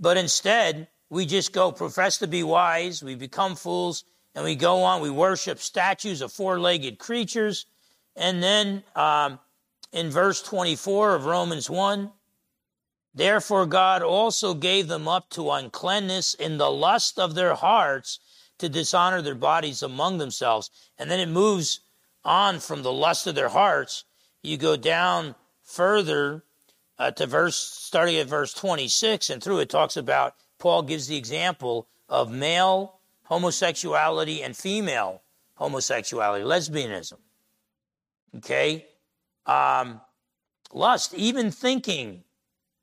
[0.00, 4.04] but instead we just go profess to be wise, we become fools,
[4.38, 7.66] and we go on, we worship statues of four legged creatures.
[8.14, 9.40] And then um,
[9.90, 12.12] in verse 24 of Romans 1,
[13.12, 18.20] therefore God also gave them up to uncleanness in the lust of their hearts
[18.58, 20.70] to dishonor their bodies among themselves.
[21.00, 21.80] And then it moves
[22.24, 24.04] on from the lust of their hearts.
[24.44, 25.34] You go down
[25.64, 26.44] further
[26.96, 31.16] uh, to verse, starting at verse 26, and through it talks about, Paul gives the
[31.16, 32.97] example of male
[33.28, 35.22] homosexuality and female
[35.54, 37.18] homosexuality, lesbianism.
[38.36, 38.86] Okay?
[39.44, 40.00] Um,
[40.72, 42.24] lust, even thinking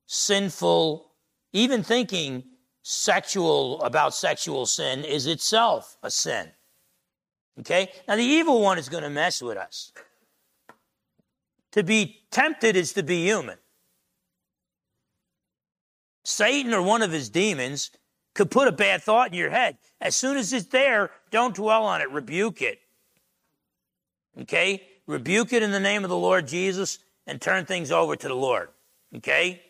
[0.05, 1.11] sinful,
[1.51, 2.43] even thinking
[2.83, 6.51] sexual about sexual sin is itself a sin.
[7.59, 7.91] Okay?
[8.07, 9.91] Now, the evil one is going to mess with us.
[11.71, 13.57] To be tempted is to be human.
[16.23, 17.91] Satan or one of his demons
[18.35, 19.77] could put a bad thought in your head.
[19.99, 22.79] As soon as it's there, don't dwell on it, rebuke it.
[24.41, 24.83] Okay?
[25.07, 28.35] Rebuke it in the name of the Lord Jesus and turn things over to the
[28.35, 28.69] Lord.
[29.15, 29.61] Okay?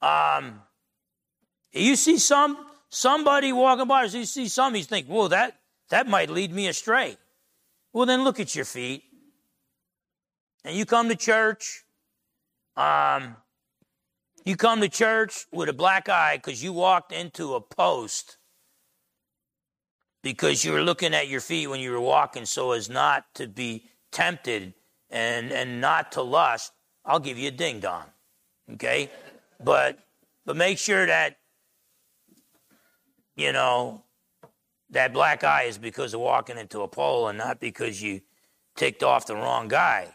[0.00, 0.62] Um,
[1.72, 2.56] you see some
[2.88, 5.58] somebody walking by, you see some, you think, whoa, that
[5.90, 7.16] that might lead me astray.
[7.92, 9.02] Well, then look at your feet.
[10.64, 11.84] And you come to church,
[12.76, 13.36] um,
[14.46, 18.38] you come to church with a black eye because you walked into a post
[20.22, 23.48] because you were looking at your feet when you were walking so as not to
[23.48, 24.72] be tempted
[25.10, 26.72] and, and not to lust,
[27.04, 28.04] I'll give you a ding dong.
[28.74, 29.10] Okay?
[29.62, 29.98] But
[30.44, 31.38] but make sure that
[33.34, 34.04] you know
[34.90, 38.20] that black eye is because of walking into a pole and not because you
[38.76, 40.08] ticked off the wrong guy.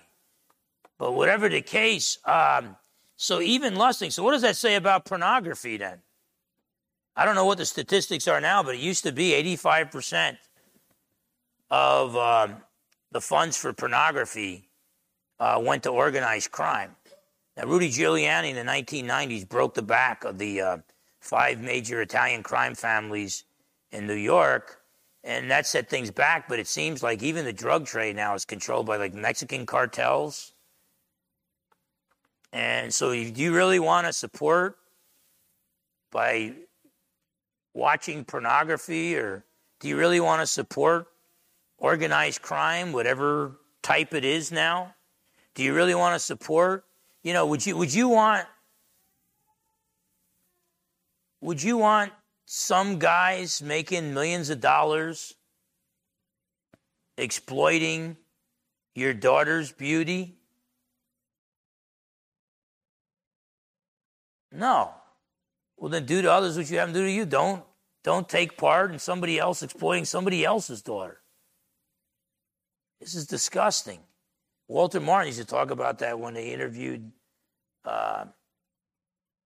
[0.98, 2.78] But whatever the case, um,
[3.22, 4.10] so even lusting.
[4.10, 6.00] So what does that say about pornography then?
[7.16, 10.38] I don't know what the statistics are now, but it used to be 85%
[11.70, 12.56] of um,
[13.12, 14.70] the funds for pornography
[15.40, 16.96] uh, went to organized crime.
[17.56, 20.78] Now, Rudy Giuliani in the 1990s broke the back of the uh,
[21.20, 23.44] five major Italian crime families
[23.92, 24.82] in New York,
[25.24, 26.50] and that set things back.
[26.50, 30.54] But it seems like even the drug trade now is controlled by like Mexican cartels.
[32.54, 34.78] And so, do you really want to support
[36.12, 36.54] by
[37.74, 39.46] watching pornography, or
[39.80, 41.08] do you really want to support
[41.78, 44.96] organized crime, whatever type it is now?
[45.56, 46.86] Do you really want to support?
[47.24, 48.46] You know, would you would you want
[51.42, 52.12] would you want
[52.46, 55.36] some guys making millions of dollars
[57.18, 58.18] exploiting
[58.94, 60.41] your daughter's beauty?
[64.52, 64.92] No.
[65.78, 67.26] Well, then do to others what you have them do to you.
[67.26, 67.64] Don't
[68.04, 71.22] don't take part in somebody else exploiting somebody else's daughter.
[73.00, 74.00] This is disgusting.
[74.68, 77.12] Walter Martin used to talk about that when they interviewed
[77.86, 78.26] uh,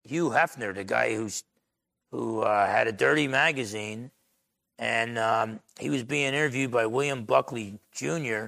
[0.03, 1.43] Hugh Hefner, the guy who's
[2.11, 4.11] who uh, had a dirty magazine,
[4.77, 8.47] and um, he was being interviewed by William Buckley Jr.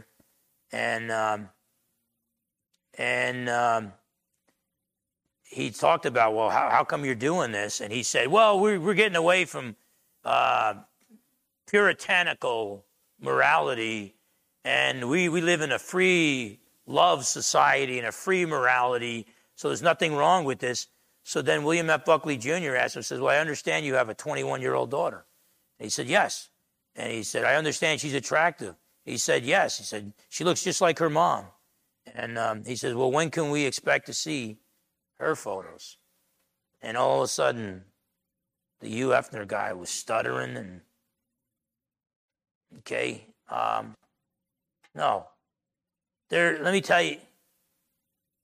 [0.72, 1.50] and um,
[2.98, 3.94] and um,
[5.50, 7.82] he talked about, well, how, how come you're doing this?
[7.82, 9.76] And he said, well, we're, we're getting away from
[10.26, 10.76] uh,
[11.68, 12.86] puritanical
[13.20, 14.16] morality,
[14.64, 19.26] and we, we live in a free love society and a free morality,
[19.56, 20.88] so there's nothing wrong with this.
[21.24, 22.06] So then William F.
[22.06, 22.76] Buckley Jr.
[22.76, 25.26] asked him, says, well, I understand you have a 21-year-old daughter.
[25.80, 26.50] And he said, yes.
[26.96, 28.76] And he said, I understand she's attractive.
[29.04, 29.78] He said, yes.
[29.78, 31.46] He said, she looks just like her mom.
[32.16, 34.58] And um, he says, well, when can we expect to see
[35.20, 35.98] her photos.
[36.82, 37.86] And all of a sudden,
[38.80, 40.82] the Hugh Hefner guy was stuttering and,
[42.80, 43.96] okay, um,
[44.94, 45.28] no.
[46.30, 47.18] There, let me tell you,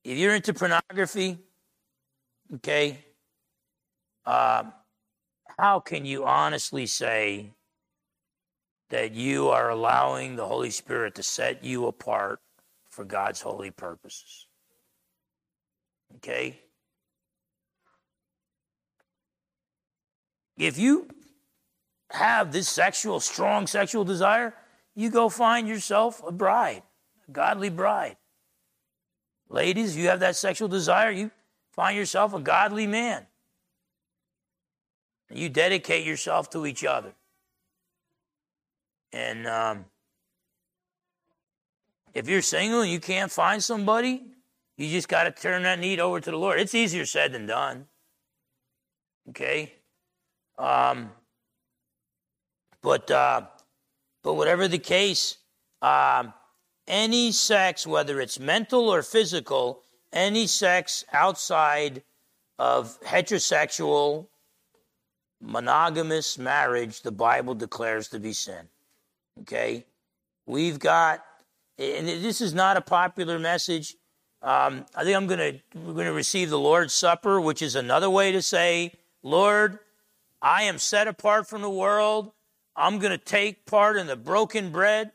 [0.04, 1.38] if you're into pornography,
[2.56, 3.06] okay,
[4.26, 4.74] um,
[5.58, 7.52] how can you honestly say
[8.90, 12.40] that you are allowing the Holy Spirit to set you apart
[12.90, 14.43] for God's holy purposes?
[16.18, 16.59] Okay?
[20.57, 21.07] If you
[22.11, 24.53] have this sexual, strong sexual desire,
[24.95, 26.84] you go find yourself a bride,
[27.28, 28.18] a godly bride.
[29.49, 31.32] Ladies, you have that sexual desire, you
[31.72, 33.26] find yourself a godly man.
[35.32, 37.14] You dedicate yourself to each other.
[39.11, 39.86] And um,
[42.14, 44.24] if you're single and you can't find somebody,
[44.84, 46.60] you just got to turn that need over to the Lord.
[46.60, 47.88] It's easier said than done.
[49.30, 49.74] Okay?
[50.58, 51.12] Um,
[52.82, 53.44] but uh,
[54.24, 55.38] but whatever the case,
[55.82, 56.34] um,
[56.88, 62.04] any sex, whether it's mental or physical, any sex outside
[62.60, 64.28] of heterosexual,
[65.42, 68.68] monogamous marriage, the Bible declares to be sin.
[69.42, 69.86] Okay?
[70.46, 71.24] We've got,
[71.78, 73.96] and this is not a popular message.
[74.44, 77.76] Um, I think I'm going to we're going to receive the Lord's Supper, which is
[77.76, 78.91] another way to say,
[79.24, 79.80] Lord,
[80.41, 82.34] I am set apart from the world.
[82.76, 85.14] I'm going to take part in the broken bread,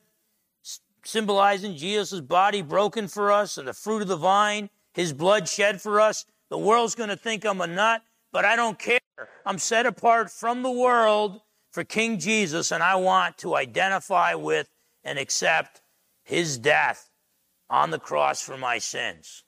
[1.05, 5.83] symbolizing Jesus' body broken for us and the fruit of the vine, his blood shed
[5.83, 6.25] for us.
[6.49, 8.03] The world's going to think I'm a nut,
[8.33, 9.01] but I don't care.
[9.45, 14.71] I'm set apart from the world for King Jesus, and I want to identify with
[15.05, 15.83] and accept
[16.23, 17.11] his death
[17.71, 19.45] on the cross for my sins.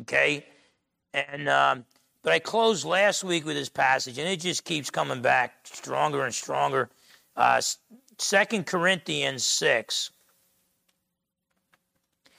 [0.00, 0.46] Okay?
[1.12, 1.84] And um,
[2.22, 6.24] But I closed last week with this passage, and it just keeps coming back stronger
[6.24, 6.90] and stronger.
[7.36, 7.60] Uh,
[8.18, 10.10] 2 Corinthians 6.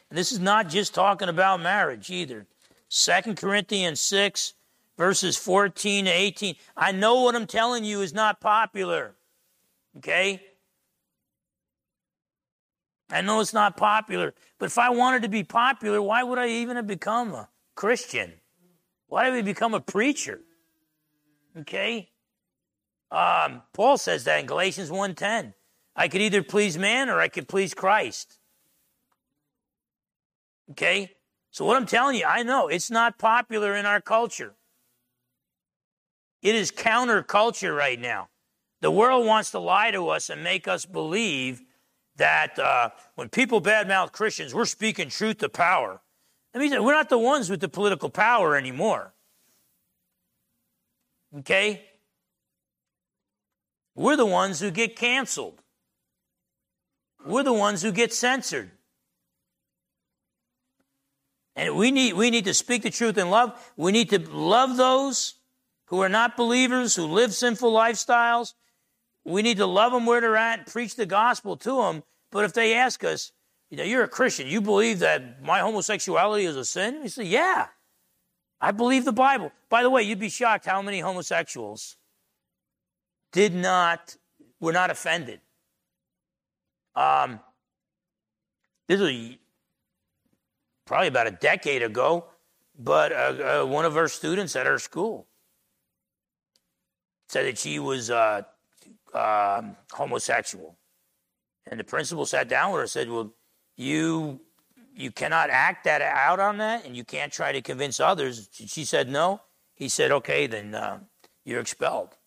[0.10, 2.48] And this is not just talking about marriage either.
[2.90, 4.54] 2 Corinthians 6,
[4.98, 6.56] verses 14 to 18.
[6.76, 9.16] I know what I'm telling you is not popular.
[9.98, 10.42] Okay?
[13.10, 16.48] I know it's not popular, but if I wanted to be popular, why would I
[16.48, 18.34] even have become a Christian?
[19.08, 20.42] Why did we become a preacher?
[21.58, 22.10] Okay?
[23.10, 25.54] Um, Paul says that in Galatians 1.10.
[25.96, 28.38] I could either please man or I could please Christ.
[30.72, 31.12] Okay?
[31.50, 34.54] So what I'm telling you, I know it's not popular in our culture.
[36.42, 38.30] It is counterculture right now.
[38.82, 41.64] The world wants to lie to us and make us believe
[42.18, 46.02] that uh, when people badmouth Christians, we're speaking truth to power.
[46.54, 49.14] I mean, we're not the ones with the political power anymore.
[51.40, 51.84] Okay?
[53.96, 55.62] We're the ones who get canceled.
[57.26, 58.72] We're the ones who get censored.
[61.56, 63.72] And we need, we need to speak the truth in love.
[63.76, 65.36] We need to love those
[65.86, 68.54] who are not believers, who live sinful lifestyles.
[69.28, 72.04] We need to love them where they're at, preach the gospel to them.
[72.32, 73.34] But if they ask us,
[73.70, 77.02] you know, you're a Christian, you believe that my homosexuality is a sin?
[77.02, 77.68] We say, yeah,
[78.62, 79.52] I believe the Bible.
[79.70, 81.98] By the way, you'd be shocked how many homosexuals
[83.34, 84.16] did not,
[84.62, 85.42] were not offended.
[86.96, 87.42] Um,
[88.88, 89.36] this was
[90.86, 92.28] probably about a decade ago,
[92.80, 95.28] but uh, uh, one of our students at our school
[97.28, 98.44] said that she was uh,
[99.18, 100.78] um, homosexual.
[101.70, 103.34] And the principal sat down with her and said, Well,
[103.76, 104.42] you
[104.96, 108.50] you cannot act that out on that and you can't try to convince others.
[108.52, 109.42] She said no.
[109.76, 111.00] He said, Okay, then uh,
[111.46, 112.18] you're expelled.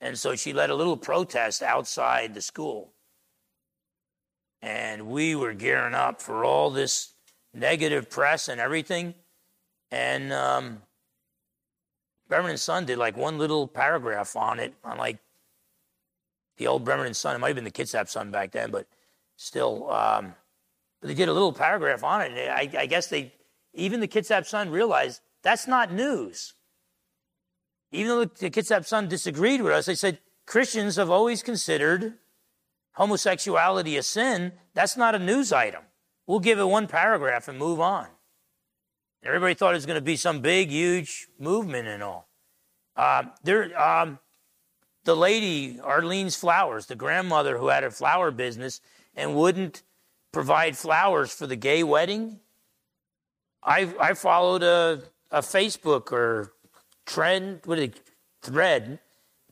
[0.00, 2.92] And so she led a little protest outside the school.
[4.62, 7.14] And we were gearing up for all this
[7.52, 9.14] negative press and everything.
[9.90, 10.82] And um,
[12.28, 15.18] Bremerton Sun did like one little paragraph on it, on like
[16.56, 17.36] the old Bremerton Sun.
[17.36, 18.86] It might have been the Kitsap Sun back then, but
[19.36, 19.90] still.
[19.90, 20.34] Um,
[21.00, 22.32] but they did a little paragraph on it.
[22.32, 23.32] And I, I guess they,
[23.74, 26.54] even the Kitsap Sun realized that's not news.
[27.92, 32.14] Even though the Kitsap Sun disagreed with us, they said Christians have always considered
[32.92, 34.52] homosexuality a sin.
[34.72, 35.82] That's not a news item.
[36.26, 38.06] We'll give it one paragraph and move on.
[39.22, 42.28] Everybody thought it was going to be some big, huge movement and all.
[42.96, 44.18] Uh, there, um,
[45.04, 48.80] the lady, Arlene's Flowers, the grandmother who had a flower business
[49.14, 49.82] and wouldn't
[50.32, 52.40] provide flowers for the gay wedding.
[53.62, 56.52] I, I followed a, a Facebook or
[57.06, 58.00] trend, what is it,
[58.42, 58.98] thread,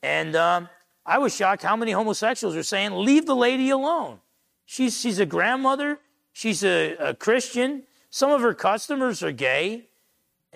[0.02, 0.68] and um,
[1.06, 4.20] I was shocked how many homosexuals are saying, leave the lady alone.
[4.66, 5.98] She's, she's a grandmother,
[6.32, 9.88] she's a, a Christian, some of her customers are gay,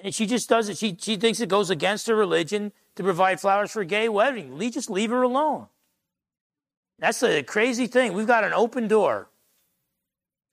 [0.02, 0.78] and she just does it.
[0.78, 4.58] She, she thinks it goes against her religion to provide flowers for a gay wedding.
[4.58, 5.66] Lee, just leave her alone.
[6.98, 8.12] That's a crazy thing.
[8.12, 9.28] We've got an open door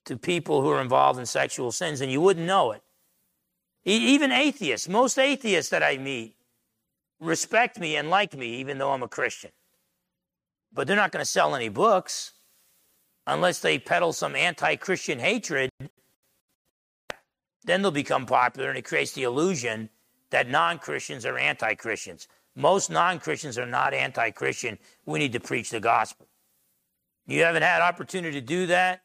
[0.04, 2.82] to people who are involved in sexual sins, and you wouldn't know it.
[3.86, 6.36] Even atheists, most atheists that I meet,
[7.20, 9.50] respect me and like me, even though I'm a Christian.
[10.72, 12.32] But they're not going to sell any books
[13.26, 15.70] unless they peddle some anti Christian hatred.
[17.64, 19.88] Then they'll become popular, and it creates the illusion
[20.30, 22.28] that non Christians are anti Christians.
[22.54, 24.78] Most non Christians are not anti Christian.
[25.06, 26.26] We need to preach the gospel.
[27.26, 29.02] You haven't had opportunity to do that?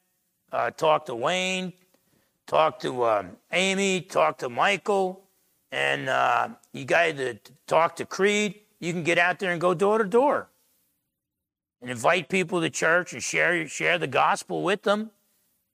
[0.52, 1.74] Uh, talk to Wayne,
[2.48, 5.24] talk to um, Amy, talk to Michael,
[5.72, 7.38] and uh, you got to
[7.68, 8.56] talk to Creed.
[8.80, 10.50] You can get out there and go door to door
[11.82, 15.12] and invite people to church and share, share the gospel with them.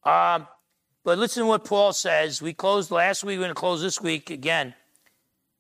[0.03, 0.41] Uh,
[1.05, 2.41] but listen to what Paul says.
[2.41, 4.73] We closed last week, we're going to close this week again.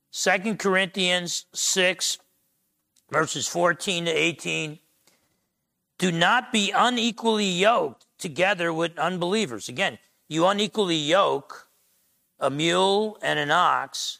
[0.09, 2.17] Second Corinthians 6,
[3.11, 4.79] verses 14 to 18.
[5.99, 9.69] Do not be unequally yoked together with unbelievers.
[9.69, 11.69] Again, you unequally yoke
[12.39, 14.19] a mule and an ox,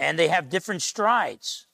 [0.00, 1.66] and they have different strides.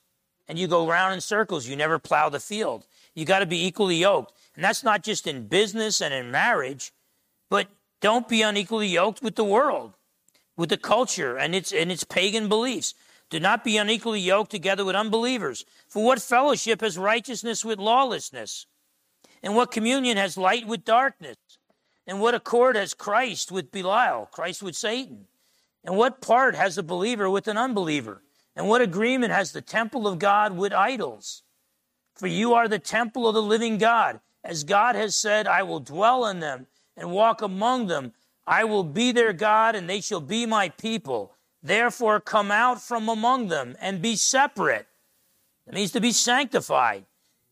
[0.46, 1.66] And you go round in circles.
[1.66, 2.86] You never plow the field.
[3.14, 4.34] You got to be equally yoked.
[4.54, 6.92] And that's not just in business and in marriage,
[7.48, 7.68] but
[8.04, 9.94] don't be unequally yoked with the world,
[10.58, 12.92] with the culture and its, and its pagan beliefs.
[13.30, 15.64] Do not be unequally yoked together with unbelievers.
[15.88, 18.66] For what fellowship has righteousness with lawlessness?
[19.42, 21.38] And what communion has light with darkness?
[22.06, 25.24] And what accord has Christ with Belial, Christ with Satan?
[25.82, 28.20] And what part has a believer with an unbeliever?
[28.54, 31.42] And what agreement has the temple of God with idols?
[32.14, 34.20] For you are the temple of the living God.
[34.44, 36.66] As God has said, I will dwell in them
[36.96, 38.12] and walk among them.
[38.46, 41.34] I will be their God, and they shall be my people.
[41.62, 44.86] Therefore, come out from among them and be separate.
[45.66, 47.06] It means to be sanctified.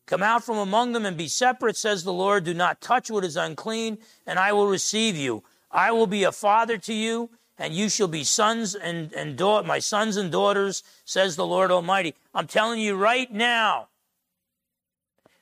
[0.07, 2.45] Come out from among them and be separate, says the Lord.
[2.45, 5.43] Do not touch what is unclean, and I will receive you.
[5.71, 9.63] I will be a father to you, and you shall be sons and, and da-
[9.63, 12.15] my sons and daughters, says the Lord Almighty.
[12.35, 13.89] I'm telling you right now,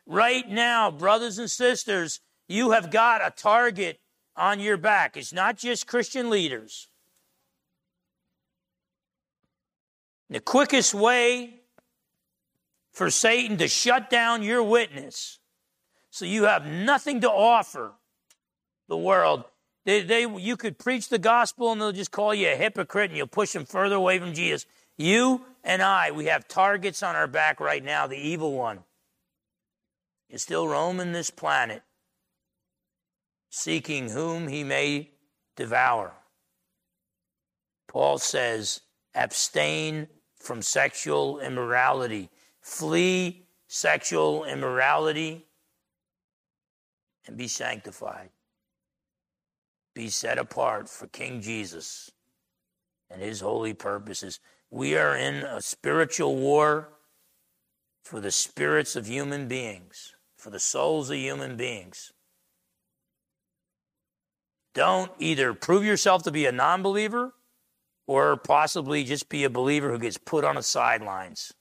[0.07, 2.21] right now, brothers and sisters,
[2.51, 4.01] you have got a target
[4.37, 5.17] on your back.
[5.17, 6.89] It's not just Christian leaders.
[10.29, 11.61] The quickest way
[12.93, 15.39] for Satan to shut down your witness
[16.11, 17.93] so you have nothing to offer
[18.89, 19.45] the world.
[19.85, 23.17] They, they, you could preach the gospel and they'll just call you a hypocrite and
[23.17, 24.67] you'll push them further away from Jesus.
[24.97, 28.81] You and I, we have targets on our back right now, the evil one
[30.29, 31.83] is still roaming this planet,
[33.51, 35.11] seeking whom he may
[35.57, 36.13] devour.
[37.89, 38.81] Paul says,
[39.15, 42.31] abstain from sexual immorality.
[42.61, 45.45] Flee sexual immorality
[47.27, 48.31] and be sanctified.
[49.95, 52.11] Be set apart for King Jesus
[53.11, 54.39] and his holy purposes.
[54.71, 56.91] We are in a spiritual war
[58.05, 62.13] for the spirits of human beings, for the souls of human beings.
[64.75, 67.33] Don't either prove yourself to be a non believer
[68.07, 71.53] or possibly just be a believer who gets put on the sidelines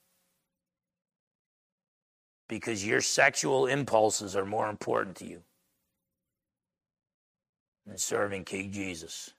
[2.48, 5.42] because your sexual impulses are more important to you
[7.86, 9.32] than serving King Jesus.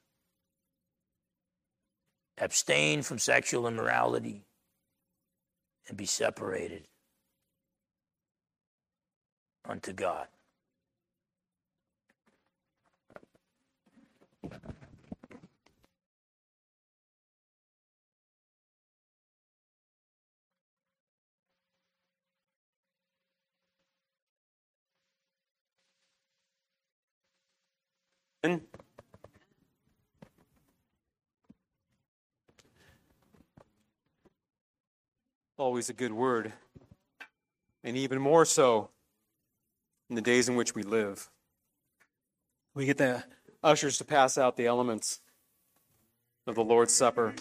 [2.39, 4.45] Abstain from sexual immorality
[5.89, 6.87] and be separated
[9.68, 10.27] unto God.
[35.59, 36.55] Always a good word,
[37.84, 38.88] and even more so
[40.09, 41.28] in the days in which we live.
[42.72, 43.24] We get the
[43.62, 45.20] ushers to pass out the elements
[46.46, 47.34] of the Lord's Supper.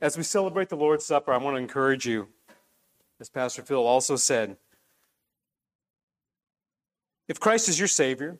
[0.00, 2.28] As we celebrate the Lord's Supper, I want to encourage you,
[3.20, 4.56] as Pastor Phil also said,
[7.28, 8.38] if Christ is your Savior,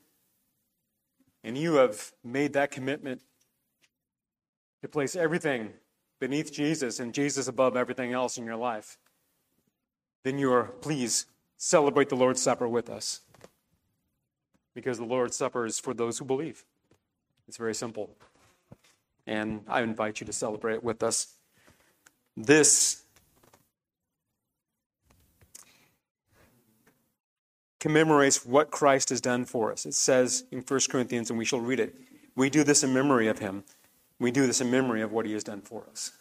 [1.44, 3.22] and you have made that commitment
[4.82, 5.70] to place everything
[6.18, 8.98] beneath Jesus and Jesus above everything else in your life,
[10.22, 13.20] then you are, please celebrate the Lord's Supper with us.
[14.74, 16.64] Because the Lord's Supper is for those who believe.
[17.48, 18.10] It's very simple.
[19.26, 21.34] And I invite you to celebrate it with us.
[22.36, 23.02] This
[27.80, 29.86] commemorates what Christ has done for us.
[29.86, 31.96] It says in 1 Corinthians, and we shall read it,
[32.36, 33.64] we do this in memory of him.
[34.18, 36.12] We do this in memory of what he has done for us.